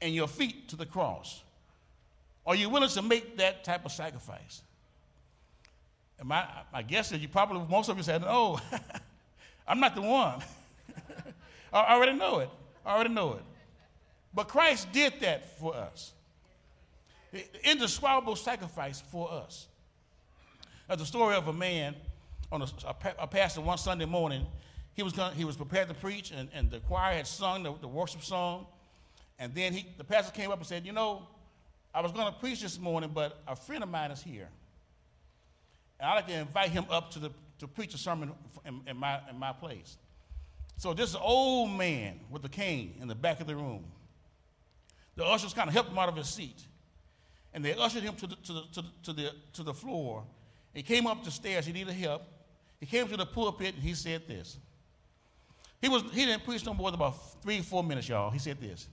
and 0.00 0.14
your 0.14 0.28
feet 0.28 0.68
to 0.68 0.76
the 0.76 0.86
cross? 0.86 1.42
Are 2.46 2.54
you 2.54 2.70
willing 2.70 2.88
to 2.88 3.02
make 3.02 3.36
that 3.36 3.62
type 3.62 3.84
of 3.84 3.92
sacrifice? 3.92 4.62
My, 6.22 6.46
my 6.72 6.82
guess 6.82 7.12
is 7.12 7.20
you 7.20 7.28
probably, 7.28 7.62
most 7.68 7.88
of 7.88 7.96
you 7.96 8.02
said, 8.02 8.22
no, 8.22 8.58
I'm 9.68 9.80
not 9.80 9.94
the 9.94 10.02
one. 10.02 10.42
I 11.72 11.94
already 11.94 12.12
know 12.12 12.40
it. 12.40 12.50
I 12.84 12.94
already 12.94 13.14
know 13.14 13.34
it. 13.34 13.42
But 14.34 14.48
Christ 14.48 14.92
did 14.92 15.14
that 15.20 15.58
for 15.58 15.74
us. 15.74 16.12
Indescribable 17.64 18.36
sacrifice 18.36 19.00
for 19.00 19.30
us. 19.30 19.66
There's 20.88 21.00
a 21.00 21.06
story 21.06 21.36
of 21.36 21.48
a 21.48 21.52
man 21.52 21.94
on 22.50 22.62
a, 22.62 22.66
a, 22.86 22.94
a 23.20 23.26
pastor 23.26 23.60
one 23.60 23.78
Sunday 23.78 24.06
morning. 24.06 24.44
He 24.94 25.02
was, 25.02 25.12
gonna, 25.12 25.34
he 25.34 25.44
was 25.44 25.56
prepared 25.56 25.88
to 25.88 25.94
preach, 25.94 26.32
and, 26.32 26.48
and 26.52 26.70
the 26.70 26.80
choir 26.80 27.14
had 27.14 27.26
sung 27.26 27.62
the, 27.62 27.72
the 27.80 27.88
worship 27.88 28.22
song. 28.22 28.66
And 29.38 29.54
then 29.54 29.72
he, 29.72 29.86
the 29.96 30.04
pastor 30.04 30.32
came 30.32 30.50
up 30.50 30.58
and 30.58 30.66
said, 30.66 30.84
You 30.84 30.92
know, 30.92 31.26
I 31.94 32.00
was 32.00 32.12
going 32.12 32.26
to 32.26 32.38
preach 32.38 32.60
this 32.60 32.78
morning, 32.78 33.10
but 33.14 33.40
a 33.46 33.56
friend 33.56 33.82
of 33.82 33.88
mine 33.88 34.10
is 34.10 34.22
here. 34.22 34.48
And 36.00 36.08
I'd 36.08 36.14
like 36.14 36.26
to 36.28 36.32
invite 36.34 36.70
him 36.70 36.86
up 36.90 37.10
to, 37.12 37.18
the, 37.18 37.30
to 37.58 37.68
preach 37.68 37.94
a 37.94 37.98
sermon 37.98 38.32
in, 38.64 38.80
in, 38.86 38.96
my, 38.96 39.20
in 39.28 39.38
my 39.38 39.52
place. 39.52 39.98
So 40.78 40.94
this 40.94 41.14
old 41.14 41.70
man 41.72 42.20
with 42.30 42.42
a 42.46 42.48
cane 42.48 42.94
in 43.02 43.06
the 43.06 43.14
back 43.14 43.40
of 43.40 43.46
the 43.46 43.54
room. 43.54 43.84
The 45.16 45.24
ushers 45.24 45.52
kind 45.52 45.68
of 45.68 45.74
helped 45.74 45.90
him 45.90 45.98
out 45.98 46.08
of 46.08 46.16
his 46.16 46.28
seat. 46.28 46.62
And 47.52 47.62
they 47.62 47.74
ushered 47.74 48.02
him 48.02 48.14
to 48.16 48.26
the, 48.26 48.36
to 48.36 48.52
the, 48.52 48.62
to 48.72 48.82
the, 48.82 48.88
to 49.02 49.12
the, 49.12 49.32
to 49.52 49.62
the 49.62 49.74
floor. 49.74 50.24
He 50.72 50.82
came 50.82 51.06
up 51.06 51.22
the 51.22 51.30
stairs. 51.30 51.66
He 51.66 51.72
needed 51.72 51.92
help. 51.92 52.22
He 52.78 52.86
came 52.86 53.06
to 53.08 53.16
the 53.16 53.26
pulpit 53.26 53.74
and 53.74 53.82
he 53.82 53.92
said 53.92 54.26
this. 54.26 54.56
He, 55.82 55.88
was, 55.90 56.02
he 56.12 56.24
didn't 56.24 56.44
preach 56.44 56.64
no 56.64 56.72
more 56.72 56.90
than 56.90 56.98
about 56.98 57.42
three, 57.42 57.60
four 57.60 57.84
minutes, 57.84 58.08
y'all. 58.08 58.30
He 58.30 58.38
said 58.38 58.58
this. 58.58 58.88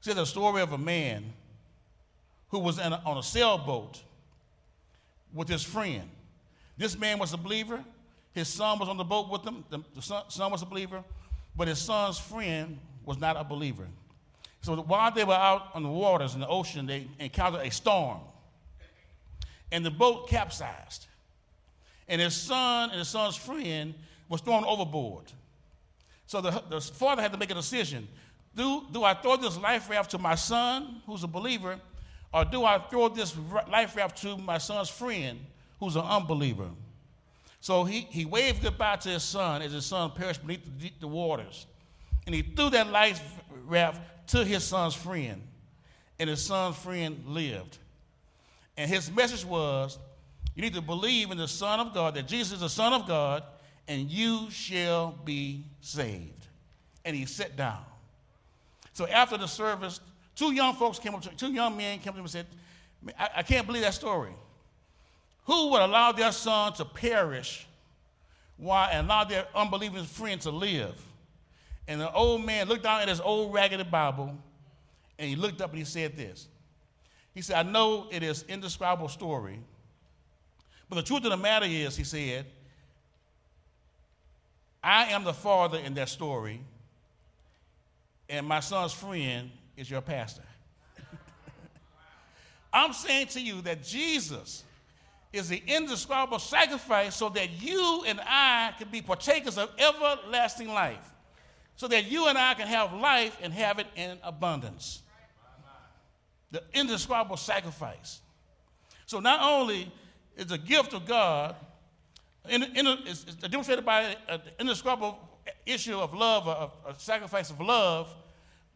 He 0.00 0.10
said 0.10 0.16
the 0.16 0.24
story 0.24 0.62
of 0.62 0.72
a 0.72 0.78
man 0.78 1.32
who 2.48 2.60
was 2.60 2.78
a, 2.78 3.02
on 3.04 3.18
a 3.18 3.22
sailboat 3.22 4.02
with 5.36 5.48
his 5.48 5.62
friend. 5.62 6.08
This 6.76 6.98
man 6.98 7.18
was 7.18 7.32
a 7.32 7.36
believer. 7.36 7.84
His 8.32 8.48
son 8.48 8.78
was 8.78 8.88
on 8.88 8.96
the 8.96 9.04
boat 9.04 9.30
with 9.30 9.44
him. 9.44 9.64
The, 9.70 9.80
the 9.94 10.02
son, 10.02 10.24
son, 10.28 10.50
was 10.50 10.62
a 10.62 10.66
believer, 10.66 11.04
but 11.54 11.68
his 11.68 11.78
son's 11.78 12.18
friend 12.18 12.78
was 13.04 13.18
not 13.18 13.36
a 13.36 13.44
believer. 13.44 13.86
So 14.62 14.76
while 14.76 15.12
they 15.12 15.24
were 15.24 15.34
out 15.34 15.68
on 15.74 15.82
the 15.82 15.88
waters 15.88 16.34
in 16.34 16.40
the 16.40 16.48
ocean, 16.48 16.86
they 16.86 17.06
encountered 17.20 17.64
a 17.64 17.70
storm. 17.70 18.20
And 19.70 19.84
the 19.84 19.90
boat 19.90 20.28
capsized. 20.28 21.06
And 22.08 22.20
his 22.20 22.34
son 22.34 22.90
and 22.90 22.98
his 22.98 23.08
son's 23.08 23.36
friend 23.36 23.94
was 24.28 24.40
thrown 24.40 24.64
overboard. 24.64 25.24
So 26.26 26.40
the, 26.40 26.62
the 26.68 26.80
father 26.80 27.22
had 27.22 27.32
to 27.32 27.38
make 27.38 27.50
a 27.50 27.54
decision. 27.54 28.08
Do, 28.54 28.86
do 28.92 29.04
I 29.04 29.14
throw 29.14 29.36
this 29.36 29.56
life 29.58 29.88
raft 29.88 30.10
to 30.12 30.18
my 30.18 30.34
son, 30.34 31.02
who's 31.06 31.22
a 31.22 31.28
believer, 31.28 31.78
or 32.36 32.44
do 32.44 32.66
I 32.66 32.78
throw 32.78 33.08
this 33.08 33.34
life 33.70 33.96
raft 33.96 34.20
to 34.20 34.36
my 34.36 34.58
son's 34.58 34.90
friend 34.90 35.40
who's 35.80 35.96
an 35.96 36.02
unbeliever? 36.02 36.68
So 37.60 37.84
he, 37.84 38.02
he 38.10 38.26
waved 38.26 38.62
goodbye 38.62 38.96
to 38.96 39.08
his 39.08 39.22
son 39.22 39.62
as 39.62 39.72
his 39.72 39.86
son 39.86 40.10
perished 40.10 40.46
beneath 40.46 40.60
the, 40.78 40.92
the 41.00 41.08
waters. 41.08 41.66
And 42.26 42.34
he 42.34 42.42
threw 42.42 42.68
that 42.70 42.90
life 42.90 43.22
raft 43.64 44.02
to 44.28 44.44
his 44.44 44.64
son's 44.64 44.92
friend. 44.92 45.40
And 46.18 46.28
his 46.28 46.44
son's 46.44 46.76
friend 46.76 47.24
lived. 47.26 47.78
And 48.76 48.90
his 48.90 49.10
message 49.10 49.46
was 49.46 49.98
you 50.54 50.60
need 50.60 50.74
to 50.74 50.82
believe 50.82 51.30
in 51.30 51.38
the 51.38 51.48
Son 51.48 51.80
of 51.80 51.94
God, 51.94 52.16
that 52.16 52.28
Jesus 52.28 52.52
is 52.52 52.60
the 52.60 52.68
Son 52.68 52.92
of 52.92 53.08
God, 53.08 53.44
and 53.88 54.10
you 54.10 54.50
shall 54.50 55.18
be 55.24 55.64
saved. 55.80 56.48
And 57.06 57.16
he 57.16 57.24
sat 57.24 57.56
down. 57.56 57.82
So 58.92 59.06
after 59.06 59.38
the 59.38 59.46
service, 59.46 60.00
Two 60.36 60.52
young 60.52 60.74
folks 60.74 60.98
came 60.98 61.14
up 61.14 61.22
to 61.22 61.30
two 61.30 61.52
young 61.52 61.76
men 61.76 61.98
came 61.98 62.10
up 62.10 62.14
to 62.14 62.18
me 62.18 62.20
and 62.20 62.30
said, 62.30 62.46
I, 63.18 63.28
I 63.36 63.42
can't 63.42 63.66
believe 63.66 63.82
that 63.82 63.94
story. 63.94 64.32
Who 65.46 65.70
would 65.70 65.80
allow 65.80 66.12
their 66.12 66.30
son 66.32 66.74
to 66.74 66.84
perish 66.84 67.66
while 68.58 68.88
and 68.92 69.06
allow 69.06 69.24
their 69.24 69.46
unbelieving 69.54 70.04
friend 70.04 70.40
to 70.42 70.50
live? 70.50 71.00
And 71.88 72.00
the 72.00 72.12
old 72.12 72.44
man 72.44 72.68
looked 72.68 72.82
down 72.82 73.00
at 73.00 73.08
his 73.08 73.20
old 73.20 73.54
raggedy 73.54 73.84
Bible 73.84 74.36
and 75.18 75.28
he 75.28 75.36
looked 75.36 75.62
up 75.62 75.70
and 75.70 75.78
he 75.78 75.84
said 75.84 76.16
this. 76.16 76.48
He 77.34 77.40
said, 77.40 77.66
I 77.66 77.70
know 77.70 78.06
it 78.10 78.22
is 78.22 78.42
an 78.42 78.50
indescribable 78.50 79.08
story, 79.08 79.58
but 80.88 80.96
the 80.96 81.02
truth 81.02 81.24
of 81.24 81.30
the 81.30 81.36
matter 81.36 81.66
is, 81.66 81.96
he 81.96 82.04
said, 82.04 82.46
I 84.82 85.06
am 85.06 85.24
the 85.24 85.34
father 85.34 85.78
in 85.78 85.94
that 85.94 86.08
story, 86.08 86.60
and 88.28 88.46
my 88.46 88.60
son's 88.60 88.92
friend 88.92 89.50
is 89.76 89.90
your 89.90 90.00
pastor. 90.00 90.42
I'm 92.72 92.92
saying 92.92 93.28
to 93.28 93.40
you 93.40 93.60
that 93.62 93.82
Jesus 93.82 94.64
is 95.32 95.48
the 95.48 95.62
indescribable 95.66 96.38
sacrifice 96.38 97.14
so 97.14 97.28
that 97.30 97.62
you 97.62 98.04
and 98.06 98.20
I 98.24 98.72
can 98.78 98.88
be 98.88 99.02
partakers 99.02 99.58
of 99.58 99.70
everlasting 99.78 100.68
life. 100.68 101.12
So 101.76 101.88
that 101.88 102.10
you 102.10 102.28
and 102.28 102.38
I 102.38 102.54
can 102.54 102.66
have 102.66 102.94
life 102.94 103.36
and 103.42 103.52
have 103.52 103.78
it 103.78 103.86
in 103.96 104.18
abundance. 104.22 105.02
The 106.50 106.62
indescribable 106.72 107.36
sacrifice. 107.36 108.20
So 109.04 109.20
not 109.20 109.40
only 109.42 109.92
is 110.36 110.50
a 110.52 110.58
gift 110.58 110.94
of 110.94 111.06
God, 111.06 111.54
in, 112.48 112.62
in, 112.62 112.86
it's, 112.86 113.24
demonstrated 113.24 113.84
by 113.84 114.16
uh, 114.28 114.34
an 114.34 114.40
indescribable 114.60 115.18
issue 115.66 115.98
of 115.98 116.14
love, 116.14 116.46
a 116.86 116.94
sacrifice 116.98 117.50
of 117.50 117.60
love, 117.60 118.14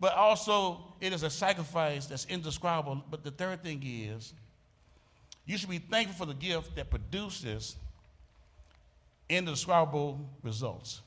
but 0.00 0.14
also 0.14 0.80
it 1.00 1.12
is 1.12 1.22
a 1.22 1.30
sacrifice 1.30 2.06
that's 2.06 2.24
indescribable. 2.26 3.04
But 3.10 3.22
the 3.22 3.30
third 3.30 3.62
thing 3.62 3.82
is, 3.84 4.32
you 5.44 5.58
should 5.58 5.68
be 5.68 5.78
thankful 5.78 6.26
for 6.26 6.32
the 6.32 6.38
gift 6.38 6.74
that 6.76 6.90
produces 6.90 7.76
indescribable 9.28 10.18
results. 10.42 11.02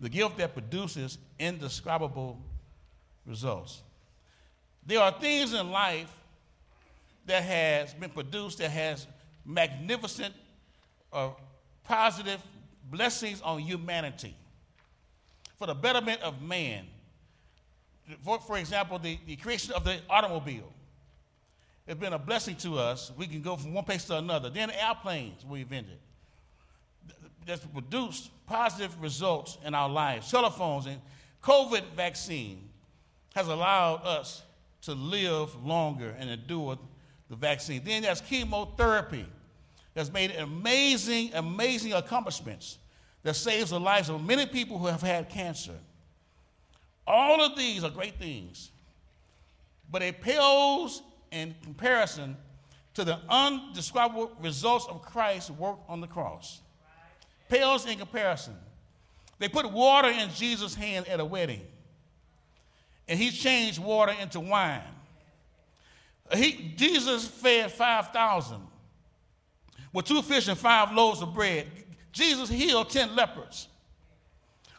The 0.00 0.08
gift 0.08 0.36
that 0.38 0.52
produces 0.52 1.18
indescribable 1.38 2.38
results. 3.26 3.82
There 4.86 5.00
are 5.00 5.12
things 5.12 5.52
in 5.52 5.70
life 5.70 6.10
that 7.26 7.42
has 7.42 7.94
been 7.94 8.10
produced 8.10 8.58
that 8.58 8.70
has 8.70 9.06
magnificent 9.44 10.34
uh, 11.12 11.30
positive 11.84 12.40
blessings 12.90 13.40
on 13.42 13.58
humanity 13.60 14.34
for 15.58 15.66
the 15.66 15.74
betterment 15.74 16.20
of 16.22 16.40
man. 16.40 16.86
For, 18.22 18.38
for 18.40 18.58
example, 18.58 18.98
the, 18.98 19.18
the 19.26 19.36
creation 19.36 19.72
of 19.72 19.84
the 19.84 19.98
automobile. 20.08 20.72
It's 21.86 21.98
been 21.98 22.12
a 22.12 22.18
blessing 22.18 22.56
to 22.56 22.78
us. 22.78 23.12
We 23.16 23.26
can 23.26 23.40
go 23.40 23.56
from 23.56 23.72
one 23.72 23.84
place 23.84 24.04
to 24.06 24.18
another. 24.18 24.50
Then 24.50 24.70
airplanes 24.70 25.44
were 25.44 25.56
invented 25.56 25.98
that's 27.48 27.64
produced 27.64 28.30
positive 28.46 29.00
results 29.00 29.58
in 29.64 29.74
our 29.74 29.88
lives. 29.88 30.30
Telephones 30.30 30.86
and 30.86 31.00
COVID 31.42 31.82
vaccine 31.96 32.68
has 33.34 33.48
allowed 33.48 34.04
us 34.04 34.42
to 34.82 34.94
live 34.94 35.54
longer 35.64 36.14
and 36.18 36.30
endure 36.30 36.78
the 37.28 37.36
vaccine. 37.36 37.82
Then 37.84 38.02
there's 38.02 38.20
chemotherapy 38.20 39.26
that's 39.94 40.12
made 40.12 40.30
amazing, 40.32 41.30
amazing 41.34 41.94
accomplishments 41.94 42.78
that 43.22 43.34
saves 43.34 43.70
the 43.70 43.80
lives 43.80 44.08
of 44.08 44.24
many 44.24 44.46
people 44.46 44.78
who 44.78 44.86
have 44.86 45.02
had 45.02 45.28
cancer. 45.28 45.74
All 47.08 47.42
of 47.42 47.56
these 47.56 47.84
are 47.84 47.90
great 47.90 48.18
things, 48.18 48.70
but 49.90 50.02
it 50.02 50.20
pales 50.20 51.02
in 51.30 51.54
comparison 51.62 52.36
to 52.92 53.02
the 53.02 53.18
undescribable 53.30 54.30
results 54.42 54.86
of 54.90 55.00
Christ's 55.00 55.50
work 55.50 55.78
on 55.88 56.02
the 56.02 56.06
cross. 56.06 56.60
Pales 57.48 57.86
in 57.86 57.96
comparison. 57.96 58.54
They 59.38 59.48
put 59.48 59.72
water 59.72 60.10
in 60.10 60.28
Jesus' 60.34 60.74
hand 60.74 61.08
at 61.08 61.18
a 61.18 61.24
wedding, 61.24 61.62
and 63.08 63.18
he 63.18 63.30
changed 63.30 63.78
water 63.78 64.12
into 64.20 64.40
wine. 64.40 64.82
He, 66.34 66.74
Jesus 66.76 67.26
fed 67.26 67.72
5,000 67.72 68.60
with 69.94 70.04
two 70.04 70.20
fish 70.20 70.46
and 70.48 70.58
five 70.58 70.92
loaves 70.92 71.22
of 71.22 71.32
bread. 71.32 71.68
Jesus 72.12 72.50
healed 72.50 72.90
10 72.90 73.16
lepers 73.16 73.68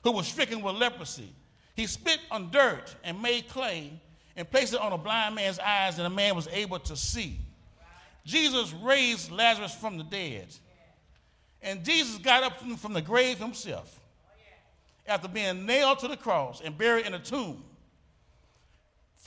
who 0.04 0.12
were 0.12 0.22
stricken 0.22 0.62
with 0.62 0.76
leprosy. 0.76 1.34
He 1.80 1.88
spit 1.88 2.20
on 2.30 2.52
dirt 2.52 2.94
and 3.06 3.22
made 3.22 3.48
clay 3.48 3.94
and 4.36 4.52
placed 4.52 4.74
it 4.74 4.82
on 4.82 4.92
a 4.92 4.98
blind 4.98 5.36
man's 5.36 5.60
eyes, 5.60 5.98
and 5.98 6.06
the 6.06 6.10
man 6.10 6.36
was 6.36 6.50
able 6.50 6.78
to 6.78 6.98
see. 6.98 7.40
Jesus 8.26 8.74
raised 8.84 9.32
Lazarus 9.32 9.74
from 9.74 9.98
the 9.98 10.04
dead. 10.04 10.48
And 11.62 11.86
Jesus 11.86 12.18
got 12.18 12.44
up 12.44 12.60
from, 12.60 12.92
the 12.92 13.02
grave 13.02 13.38
himself 13.38 13.98
after 15.08 15.30
being 15.30 15.66
nailed 15.66 16.00
to 16.00 16.10
the 16.10 16.18
cross 16.18 16.60
and 16.60 16.78
buried 16.78 17.06
in 17.06 17.14
a 17.14 17.20
tomb 17.20 17.64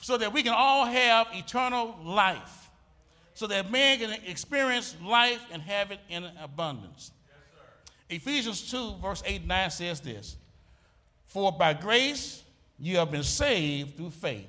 so 0.01 0.15
that 0.17 0.31
we 0.31 0.43
can 0.43 0.53
all 0.55 0.85
have 0.85 1.29
eternal 1.33 1.97
life 2.03 2.69
so 3.33 3.47
that 3.47 3.71
man 3.71 3.97
can 3.97 4.11
experience 4.27 4.95
life 5.03 5.43
and 5.51 5.59
have 5.63 5.89
it 5.89 5.99
in 6.07 6.23
abundance. 6.39 7.13
Yes, 8.11 8.21
Ephesians 8.21 8.69
2, 8.69 8.97
verse 9.01 9.23
8 9.25 9.39
and 9.39 9.47
9 9.47 9.71
says 9.71 10.01
this 10.01 10.37
For 11.33 11.51
by 11.51 11.73
grace 11.73 12.43
you 12.77 12.97
have 12.97 13.09
been 13.09 13.23
saved 13.23 13.97
through 13.97 14.11
faith, 14.11 14.47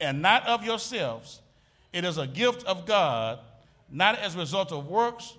and 0.00 0.22
not 0.22 0.46
of 0.46 0.64
yourselves. 0.64 1.40
It 1.92 2.04
is 2.04 2.16
a 2.16 2.28
gift 2.28 2.64
of 2.64 2.86
God, 2.86 3.40
not 3.90 4.20
as 4.20 4.36
a 4.36 4.38
result 4.38 4.70
of 4.70 4.86
works, 4.86 5.34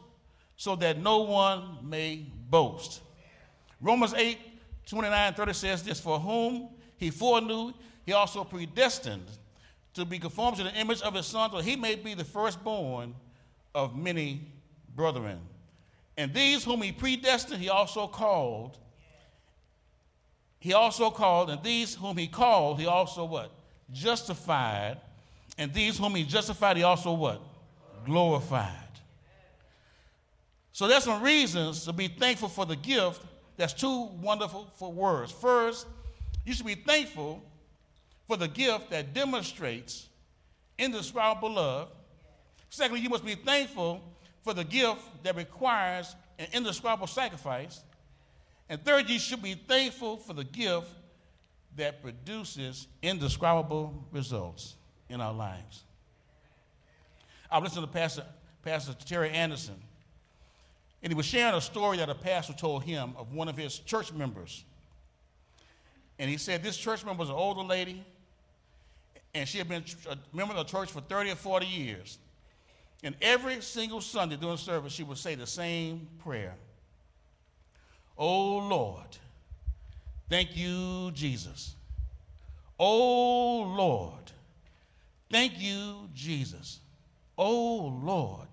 so 0.58 0.76
that 0.76 1.00
no 1.00 1.20
one 1.20 1.78
may 1.82 2.26
boast. 2.50 3.02
Romans 3.80 4.14
8, 4.14 4.38
29 4.88 5.34
30 5.36 5.54
says 5.54 5.84
this 5.84 6.02
For 6.02 6.20
whom 6.20 6.68
he 6.98 7.12
foreknew, 7.12 7.72
he 8.06 8.12
also 8.12 8.44
predestined 8.44 9.26
to 9.94 10.04
be 10.04 10.20
conformed 10.20 10.58
to 10.58 10.64
the 10.64 10.74
image 10.74 11.02
of 11.02 11.14
his 11.14 11.28
son, 11.28 11.50
so 11.50 11.60
he 11.60 11.78
may 11.78 11.96
be 11.96 12.14
the 12.14 12.26
firstborn 12.26 13.16
of 13.74 13.96
many 13.96 14.42
brethren. 14.98 15.40
And 16.18 16.34
these 16.34 16.66
whom 16.66 16.82
he 16.82 16.92
predestined, 16.92 17.62
he 17.62 17.70
also 17.70 18.06
called. 18.06 18.78
He 20.60 20.74
also 20.74 21.10
called, 21.10 21.50
and 21.50 21.64
these 21.64 21.96
whom 21.96 22.18
he 22.18 22.28
called, 22.28 22.80
he 22.80 22.86
also 22.86 23.24
what? 23.26 23.52
Justified. 23.92 24.98
And 25.58 25.74
these 25.74 25.98
whom 25.98 26.16
he 26.16 26.24
justified, 26.24 26.78
he 26.78 26.84
also 26.84 27.14
what? 27.14 27.42
Glorified. 28.06 28.74
So 30.72 30.88
there's 30.88 31.04
some 31.04 31.22
reasons 31.22 31.86
to 31.86 31.94
be 31.94 32.08
thankful 32.08 32.50
for 32.50 32.66
the 32.66 32.76
gift. 32.76 33.22
That's 33.58 33.74
too 33.74 34.10
wonderful 34.22 34.70
for 34.76 34.92
words. 34.92 35.32
First, 35.32 35.88
you 36.46 36.54
should 36.54 36.66
be 36.66 36.76
thankful 36.76 37.42
for 38.28 38.38
the 38.38 38.48
gift 38.48 38.90
that 38.92 39.14
demonstrates 39.14 40.08
indescribable 40.78 41.52
love. 41.52 41.90
Secondly, 42.70 43.02
you 43.02 43.10
must 43.10 43.26
be 43.26 43.36
thankful 43.36 44.02
for 44.44 44.54
the 44.54 44.64
gift 44.64 45.02
that 45.24 45.36
requires 45.36 46.16
an 46.38 46.48
indescribable 46.54 47.08
sacrifice. 47.08 47.82
And 48.70 48.84
third, 48.84 49.10
you 49.10 49.18
should 49.20 49.42
be 49.42 49.56
thankful 49.56 50.18
for 50.18 50.34
the 50.34 50.44
gift 50.44 50.88
that 51.76 52.02
produces 52.02 52.88
indescribable 53.02 54.06
results 54.12 54.76
in 55.10 55.22
our 55.22 55.34
lives. 55.34 55.84
I 57.52 57.60
listened 57.60 57.86
to 57.86 57.92
Pastor, 57.92 58.24
Pastor 58.64 58.94
Terry 59.06 59.32
Anderson, 59.32 59.76
and 61.02 61.12
he 61.12 61.16
was 61.16 61.26
sharing 61.26 61.56
a 61.56 61.62
story 61.62 61.98
that 61.98 62.10
a 62.10 62.16
pastor 62.16 62.54
told 62.54 62.84
him 62.84 63.14
of 63.18 63.34
one 63.34 63.48
of 63.48 63.58
his 63.58 63.80
church 63.80 64.14
members. 64.14 64.64
And 66.20 66.30
he 66.30 66.38
said 66.38 66.62
this 66.62 66.78
church 66.78 67.04
member 67.06 67.22
was 67.22 67.30
an 67.30 67.36
older 67.36 67.64
lady 67.64 68.04
and 69.34 69.48
she 69.48 69.58
had 69.58 69.70
been 69.70 69.84
a 70.10 70.18
member 70.36 70.54
of 70.54 70.66
the 70.66 70.72
church 70.72 70.92
for 70.92 71.02
30 71.02 71.32
or 71.32 71.36
40 71.36 71.66
years. 71.66 72.18
And 73.04 73.16
every 73.22 73.62
single 73.62 74.02
Sunday 74.02 74.36
during 74.36 74.58
service, 74.58 74.92
she 74.92 75.04
would 75.04 75.18
say 75.18 75.36
the 75.36 75.48
same 75.48 76.08
prayer 76.20 76.56
Oh 78.22 78.58
Lord, 78.58 79.18
thank 80.28 80.58
you, 80.58 81.10
Jesus. 81.14 81.76
Oh 82.78 83.62
Lord, 83.62 84.32
thank 85.32 85.54
you, 85.58 86.10
Jesus. 86.14 86.82
Oh 87.38 87.98
Lord, 88.04 88.50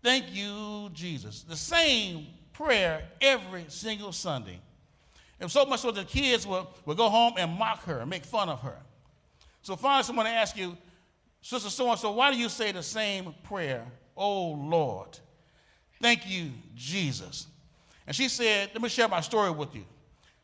thank 0.00 0.32
you, 0.32 0.90
Jesus. 0.92 1.42
The 1.42 1.56
same 1.56 2.28
prayer 2.52 3.02
every 3.20 3.64
single 3.66 4.12
Sunday. 4.12 4.60
And 5.40 5.50
so 5.50 5.66
much 5.66 5.80
so 5.80 5.90
the 5.90 6.04
kids 6.04 6.46
would, 6.46 6.66
would 6.86 6.96
go 6.96 7.08
home 7.08 7.34
and 7.36 7.58
mock 7.58 7.84
her, 7.84 7.98
and 7.98 8.10
make 8.10 8.24
fun 8.24 8.48
of 8.48 8.60
her. 8.60 8.78
So 9.62 9.74
finally, 9.74 10.04
someone 10.04 10.26
ask 10.26 10.56
you, 10.56 10.76
Sister 11.40 11.70
so 11.70 11.90
and 11.90 11.98
so, 11.98 12.12
why 12.12 12.32
do 12.32 12.38
you 12.38 12.48
say 12.48 12.72
the 12.72 12.82
same 12.82 13.34
prayer? 13.42 13.84
Oh 14.16 14.50
Lord, 14.52 15.18
thank 16.00 16.28
you, 16.28 16.50
Jesus. 16.74 17.46
And 18.08 18.16
she 18.16 18.30
said, 18.30 18.70
Let 18.72 18.80
me 18.80 18.88
share 18.88 19.06
my 19.06 19.20
story 19.20 19.50
with 19.50 19.74
you. 19.74 19.84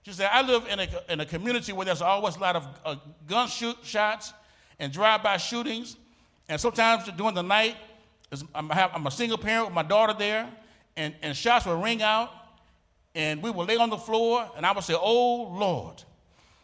She 0.02 0.12
said, 0.12 0.28
I 0.30 0.42
live 0.42 0.66
in 0.68 0.80
a, 0.80 0.88
in 1.08 1.20
a 1.20 1.24
community 1.24 1.72
where 1.72 1.86
there's 1.86 2.02
always 2.02 2.36
a 2.36 2.38
lot 2.38 2.56
of 2.56 2.68
uh, 2.84 2.96
gun 3.26 3.48
shoot, 3.48 3.78
shots 3.82 4.34
and 4.78 4.92
drive 4.92 5.22
by 5.22 5.38
shootings. 5.38 5.96
And 6.46 6.60
sometimes 6.60 7.10
during 7.16 7.34
the 7.34 7.42
night, 7.42 7.76
I'm, 8.54 8.70
I'm, 8.70 9.06
a 9.06 9.10
single 9.10 9.38
parent 9.38 9.68
with 9.68 9.74
my 9.74 9.82
daughter 9.82 10.12
there, 10.12 10.46
and, 10.94 11.14
and 11.22 11.34
shots 11.34 11.64
will 11.64 11.80
ring 11.80 12.02
out, 12.02 12.30
and 13.14 13.42
we 13.42 13.50
will 13.50 13.64
lay 13.64 13.78
on 13.78 13.88
the 13.88 13.96
floor, 13.96 14.46
and 14.58 14.66
I 14.66 14.72
would 14.72 14.84
say, 14.84 14.94
Oh 14.94 15.44
Lord. 15.44 16.02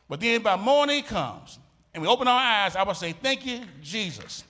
But 0.07 0.21
then 0.21 0.43
by 0.43 0.57
morning 0.57 1.03
comes, 1.05 1.59
and 1.95 2.03
we 2.03 2.09
open 2.09 2.29
our 2.29 2.39
eyes, 2.39 2.77
I 2.77 2.83
would 2.83 2.97
say, 2.97 3.13
Thank 3.13 3.47
you, 3.47 3.61
Jesus. 3.81 4.45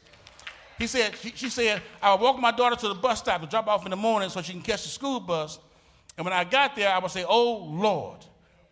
He 0.81 0.89
said, 0.89 1.15
she, 1.15 1.31
she 1.37 1.49
said, 1.49 1.81
I 2.03 2.13
would 2.13 2.21
walk 2.21 2.41
my 2.41 2.51
daughter 2.51 2.75
to 2.75 2.89
the 2.89 2.95
bus 2.95 3.21
stop 3.21 3.41
to 3.41 3.47
drop 3.47 3.69
off 3.69 3.85
in 3.85 3.91
the 3.91 3.97
morning 3.97 4.31
so 4.31 4.43
she 4.43 4.53
can 4.53 4.63
catch 4.63 4.83
the 4.83 4.89
school 4.89 5.21
bus. 5.21 5.61
And 6.17 6.25
when 6.25 6.33
I 6.33 6.45
got 6.45 6.77
there, 6.77 6.93
I 6.93 6.99
would 6.99 7.11
say, 7.11 7.25
Oh 7.29 7.69
Lord. 7.71 8.19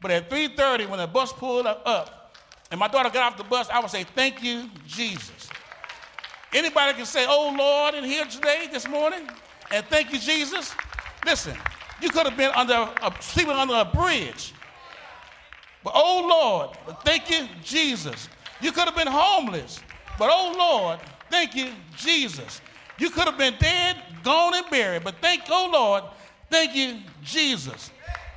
But 0.01 0.11
at 0.11 0.31
3:30, 0.31 0.89
when 0.89 0.99
the 0.99 1.07
bus 1.07 1.33
pulled 1.33 1.67
up 1.67 2.35
and 2.71 2.79
my 2.79 2.89
daughter 2.89 3.11
got 3.11 3.33
off 3.33 3.39
the 3.39 3.45
bus, 3.45 3.69
I 3.71 3.81
would 3.81 3.91
say, 3.91 4.05
Thank 4.05 4.43
you, 4.43 4.69
Jesus. 4.87 5.49
Anybody 6.53 6.95
can 6.95 7.07
say, 7.07 7.27
Oh 7.29 7.55
Lord, 7.57 7.95
in 7.95 8.05
here 8.05 8.25
today, 8.25 8.69
this 8.73 8.89
morning, 8.89 9.29
and 9.71 9.85
thank 9.87 10.13
you, 10.13 10.19
Jesus. 10.19 10.75
Listen, 11.25 11.57
you 12.01 12.11
could 12.11 12.27
have 12.27 12.37
been 12.37 12.53
under 12.53 12.89
a, 13.03 13.15
sleeping 13.21 13.55
under 13.55 13.75
a 13.75 13.85
bridge. 13.85 14.55
But 15.85 15.93
oh 15.95 16.27
Lord, 16.29 16.99
thank 17.05 17.31
you, 17.31 17.49
Jesus. 17.63 18.29
You 18.61 18.73
could 18.73 18.85
have 18.85 18.97
been 18.97 19.09
homeless, 19.09 19.81
but 20.19 20.31
oh 20.33 20.55
Lord, 20.59 21.01
thank 21.31 21.55
you, 21.55 21.71
Jesus. 21.97 22.61
You 22.99 23.11
could 23.11 23.25
have 23.25 23.39
been 23.39 23.55
dead, 23.59 23.97
gone, 24.23 24.55
and 24.55 24.69
buried, 24.71 25.05
but 25.05 25.17
thank, 25.21 25.43
oh 25.49 25.71
Lord, 25.73 26.05
thank 26.51 26.75
you, 26.75 26.99
Jesus. 27.23 27.91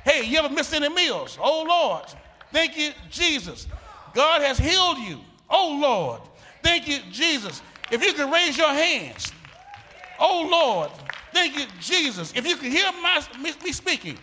Hey, 0.04 0.24
you 0.24 0.38
ever 0.38 0.52
missed 0.52 0.74
any 0.74 0.88
meals? 0.88 1.38
Oh 1.40 1.62
Lord, 1.62 2.04
thank 2.52 2.76
you, 2.76 2.90
Jesus. 3.10 3.66
God 4.14 4.42
has 4.42 4.58
healed 4.58 4.98
you. 4.98 5.20
Oh 5.48 5.78
Lord, 5.80 6.20
thank 6.62 6.88
you, 6.88 6.98
Jesus. 7.10 7.62
If 7.90 8.02
you 8.02 8.12
can 8.14 8.30
raise 8.30 8.56
your 8.56 8.72
hands, 8.72 9.32
oh 10.18 10.48
Lord, 10.50 10.90
thank 11.32 11.56
you, 11.56 11.66
Jesus. 11.80 12.32
If 12.34 12.46
you 12.46 12.56
can 12.56 12.70
hear 12.70 12.90
my, 13.02 13.22
me, 13.40 13.52
me 13.64 13.72
speaking, 13.72 14.18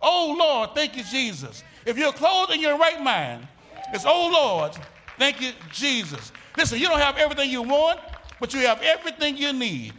oh 0.00 0.36
Lord, 0.38 0.70
thank 0.74 0.96
you, 0.96 1.02
Jesus. 1.02 1.64
If 1.84 1.98
you're 1.98 2.12
clothed 2.12 2.52
in 2.52 2.60
your 2.60 2.78
right 2.78 3.02
mind, 3.02 3.46
it's 3.92 4.04
oh 4.06 4.30
Lord, 4.32 4.72
thank 5.18 5.40
you, 5.40 5.52
Jesus. 5.72 6.32
Listen, 6.56 6.78
you 6.78 6.88
don't 6.88 7.00
have 7.00 7.18
everything 7.18 7.50
you 7.50 7.62
want, 7.62 8.00
but 8.40 8.54
you 8.54 8.60
have 8.60 8.80
everything 8.82 9.36
you 9.36 9.52
need. 9.52 9.94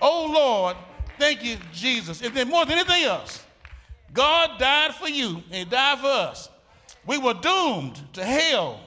Oh 0.00 0.30
Lord, 0.32 0.76
thank 1.22 1.44
you, 1.44 1.56
Jesus. 1.72 2.20
And 2.20 2.34
then 2.34 2.48
more 2.48 2.66
than 2.66 2.78
anything 2.78 3.04
else, 3.04 3.44
God 4.12 4.58
died 4.58 4.92
for 4.94 5.08
you 5.08 5.42
and 5.52 5.70
died 5.70 6.00
for 6.00 6.06
us. 6.06 6.48
We 7.06 7.16
were 7.16 7.34
doomed 7.34 8.00
to 8.14 8.24
hell. 8.24 8.80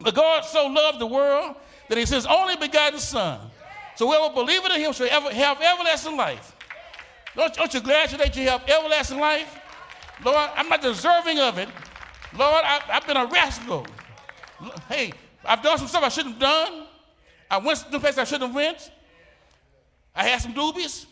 But 0.00 0.14
God 0.16 0.44
so 0.44 0.66
loved 0.66 0.98
the 0.98 1.06
world 1.06 1.54
that 1.88 1.96
He 1.96 2.04
sent 2.04 2.24
His 2.24 2.26
only 2.26 2.56
begotten 2.56 2.98
Son. 2.98 3.38
So 3.94 4.08
whoever 4.08 4.34
believes 4.34 4.64
in 4.66 4.80
Him 4.80 4.92
shall 4.92 5.06
ever 5.08 5.32
have 5.32 5.60
everlasting 5.62 6.16
life. 6.16 6.56
Don't, 7.36 7.58
aren't 7.60 7.74
you 7.74 7.80
glad 7.80 8.10
that 8.10 8.36
you 8.36 8.48
have 8.48 8.68
everlasting 8.68 9.20
life? 9.20 9.58
Lord, 10.24 10.50
I'm 10.56 10.68
not 10.68 10.82
deserving 10.82 11.38
of 11.38 11.58
it. 11.58 11.68
Lord, 12.36 12.64
I, 12.64 12.80
have 12.88 13.06
been 13.06 13.16
a 13.16 13.26
rascal. 13.26 13.86
Hey, 14.88 15.12
I've 15.44 15.62
done 15.62 15.78
some 15.78 15.86
stuff 15.86 16.02
I 16.02 16.08
shouldn't 16.08 16.34
have 16.34 16.40
done. 16.40 16.86
I 17.50 17.58
went 17.58 17.78
to 17.78 18.00
places 18.00 18.18
I 18.18 18.24
shouldn't 18.24 18.48
have 18.48 18.54
went. 18.54 18.90
I 20.14 20.28
had 20.28 20.40
some 20.40 20.54
doobies. 20.54 21.06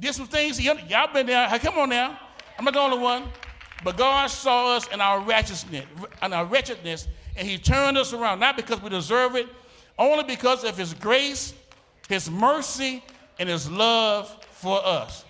Did 0.00 0.14
some 0.14 0.26
things. 0.26 0.60
Y'all 0.60 1.12
been 1.12 1.26
there. 1.26 1.46
Come 1.58 1.78
on 1.78 1.90
now. 1.90 2.18
I'm 2.58 2.64
not 2.64 2.74
the 2.74 2.80
only 2.80 2.98
one. 2.98 3.24
But 3.84 3.96
God 3.96 4.26
saw 4.26 4.76
us 4.76 4.88
in 4.88 5.00
our 5.00 5.20
wretchedness, 5.20 5.84
in 6.22 6.32
our 6.32 6.44
wretchedness, 6.44 7.08
and 7.36 7.46
He 7.48 7.56
turned 7.56 7.96
us 7.96 8.12
around, 8.12 8.38
not 8.38 8.56
because 8.56 8.82
we 8.82 8.90
deserve 8.90 9.36
it, 9.36 9.46
only 9.98 10.24
because 10.24 10.64
of 10.64 10.76
His 10.76 10.92
grace, 10.92 11.54
His 12.08 12.30
mercy, 12.30 13.02
and 13.38 13.48
His 13.48 13.70
love 13.70 14.44
for 14.52 14.84
us. 14.84 15.24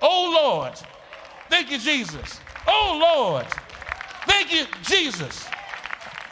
Oh 0.00 0.30
Lord, 0.44 0.74
thank 1.48 1.70
you, 1.70 1.78
Jesus. 1.78 2.40
Oh 2.68 2.98
Lord, 3.00 3.46
thank 4.26 4.52
you, 4.52 4.66
Jesus. 4.82 5.48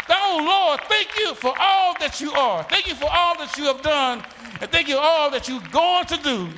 Oh 0.09 0.43
Lord, 0.45 0.81
thank 0.89 1.19
you 1.19 1.35
for 1.35 1.55
all 1.59 1.95
that 1.99 2.21
you 2.21 2.31
are. 2.33 2.63
Thank 2.65 2.87
you 2.87 2.95
for 2.95 3.09
all 3.11 3.37
that 3.39 3.57
you 3.59 3.65
have 3.65 3.83
done, 3.83 4.23
and 4.61 4.71
thank 4.71 4.87
you 4.87 4.97
all 4.97 5.29
that 5.31 5.49
you're 5.49 5.61
going 5.73 6.07
to 6.07 6.17
do 6.19 6.51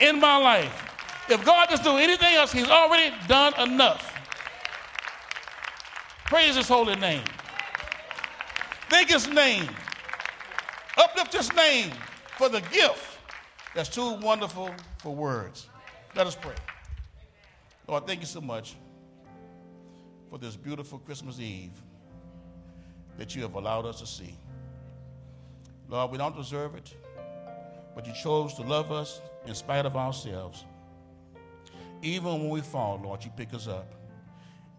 in 0.00 0.20
my 0.20 0.36
life. 0.36 0.90
If 1.28 1.44
God 1.44 1.68
doesn't 1.68 1.84
do 1.84 1.96
anything 1.96 2.34
else, 2.34 2.52
He's 2.52 2.68
already 2.68 3.14
done 3.28 3.54
enough. 3.60 4.14
Praise 6.24 6.56
his 6.56 6.66
holy 6.66 6.96
name. 6.96 7.22
Thank 8.88 9.10
his 9.10 9.28
name. 9.28 9.68
Uplift 10.96 11.32
his 11.32 11.52
name 11.54 11.90
for 12.38 12.48
the 12.48 12.60
gift 12.60 13.18
that's 13.74 13.88
too 13.88 14.14
wonderful 14.14 14.70
for 14.98 15.14
words. 15.14 15.68
Let 16.16 16.26
us 16.26 16.34
pray. 16.34 16.54
Lord, 17.86 18.06
thank 18.06 18.20
you 18.20 18.26
so 18.26 18.40
much 18.40 18.76
for 20.30 20.38
this 20.38 20.56
beautiful 20.56 20.98
Christmas 20.98 21.38
Eve 21.38 21.80
that 23.18 23.36
you 23.36 23.42
have 23.42 23.54
allowed 23.54 23.84
us 23.84 24.00
to 24.00 24.06
see. 24.06 24.36
Lord, 25.88 26.10
we 26.10 26.18
don't 26.18 26.34
deserve 26.34 26.74
it, 26.74 26.94
but 27.94 28.06
you 28.06 28.12
chose 28.12 28.54
to 28.54 28.62
love 28.62 28.90
us 28.92 29.20
in 29.46 29.54
spite 29.54 29.86
of 29.86 29.96
ourselves. 29.96 30.64
Even 32.02 32.40
when 32.40 32.48
we 32.50 32.60
fall, 32.60 33.00
Lord, 33.02 33.24
you 33.24 33.30
pick 33.36 33.54
us 33.54 33.66
up. 33.66 33.94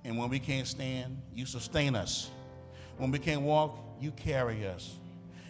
And 0.04 0.18
when 0.18 0.30
we 0.30 0.40
can't 0.40 0.68
stand, 0.68 1.20
you 1.34 1.46
sustain 1.46 1.96
us. 1.96 2.30
When 2.98 3.12
we 3.12 3.20
can't 3.20 3.42
walk, 3.42 3.80
you 4.00 4.12
carry 4.12 4.68
us. 4.68 4.96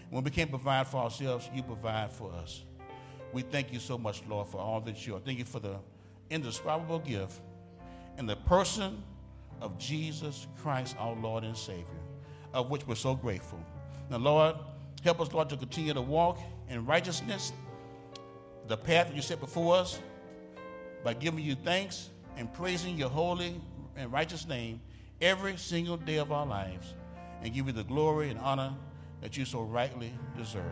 When 0.10 0.24
we 0.24 0.32
can't 0.32 0.50
provide 0.50 0.88
for 0.88 0.98
ourselves, 0.98 1.50
you 1.54 1.62
provide 1.64 2.12
for 2.12 2.32
us. 2.32 2.64
We 3.34 3.42
thank 3.42 3.74
you 3.74 3.80
so 3.80 3.98
much, 3.98 4.24
Lord, 4.30 4.48
for 4.48 4.60
all 4.60 4.80
that 4.82 5.06
you 5.06 5.16
are. 5.16 5.20
Thank 5.20 5.40
you 5.40 5.46
for 5.46 5.60
the 5.60 5.76
indescribable 6.30 7.00
gift 7.00 7.42
and 8.18 8.30
the 8.30 8.38
person 8.38 9.04
of 9.62 9.78
Jesus 9.78 10.48
Christ, 10.62 10.96
our 11.00 11.16
Lord 11.16 11.44
and 11.44 11.58
Savior, 11.58 11.86
of 12.54 12.70
which 12.70 12.88
we're 12.88 12.96
so 12.96 13.16
grateful. 13.16 13.60
Now, 14.10 14.18
Lord, 14.18 14.56
help 15.04 15.20
us, 15.20 15.34
Lord, 15.34 15.50
to 15.50 15.58
continue 15.58 15.94
to 15.94 16.02
walk 16.02 16.40
in 16.70 16.86
righteousness, 16.86 17.54
the 18.68 18.78
path 18.78 19.12
you 19.14 19.22
set 19.22 19.40
before 19.40 19.76
us, 19.76 20.00
by 21.04 21.14
giving 21.14 21.44
you 21.44 21.56
thanks 21.56 22.10
and 22.38 22.52
praising 22.54 22.98
your 22.98 23.10
holy 23.10 23.62
and 23.96 24.12
righteous 24.12 24.48
name 24.48 24.82
every 25.22 25.56
single 25.58 25.98
day 25.98 26.18
of 26.18 26.32
our 26.32 26.46
lives 26.46 26.96
and 27.42 27.54
give 27.54 27.68
you 27.68 27.74
the 27.74 27.84
glory 27.84 28.30
and 28.30 28.40
honor 28.40 28.74
that 29.22 29.38
you 29.38 29.46
so 29.46 29.62
rightly 29.62 30.12
deserve. 30.38 30.64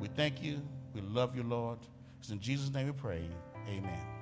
We 0.00 0.08
thank 0.08 0.42
you. 0.42 0.60
We 0.94 1.00
love 1.00 1.36
you, 1.36 1.42
Lord. 1.42 1.78
It's 2.18 2.30
in 2.30 2.40
Jesus' 2.40 2.72
name 2.72 2.86
we 2.86 2.92
pray. 2.92 3.22
Amen. 3.68 4.15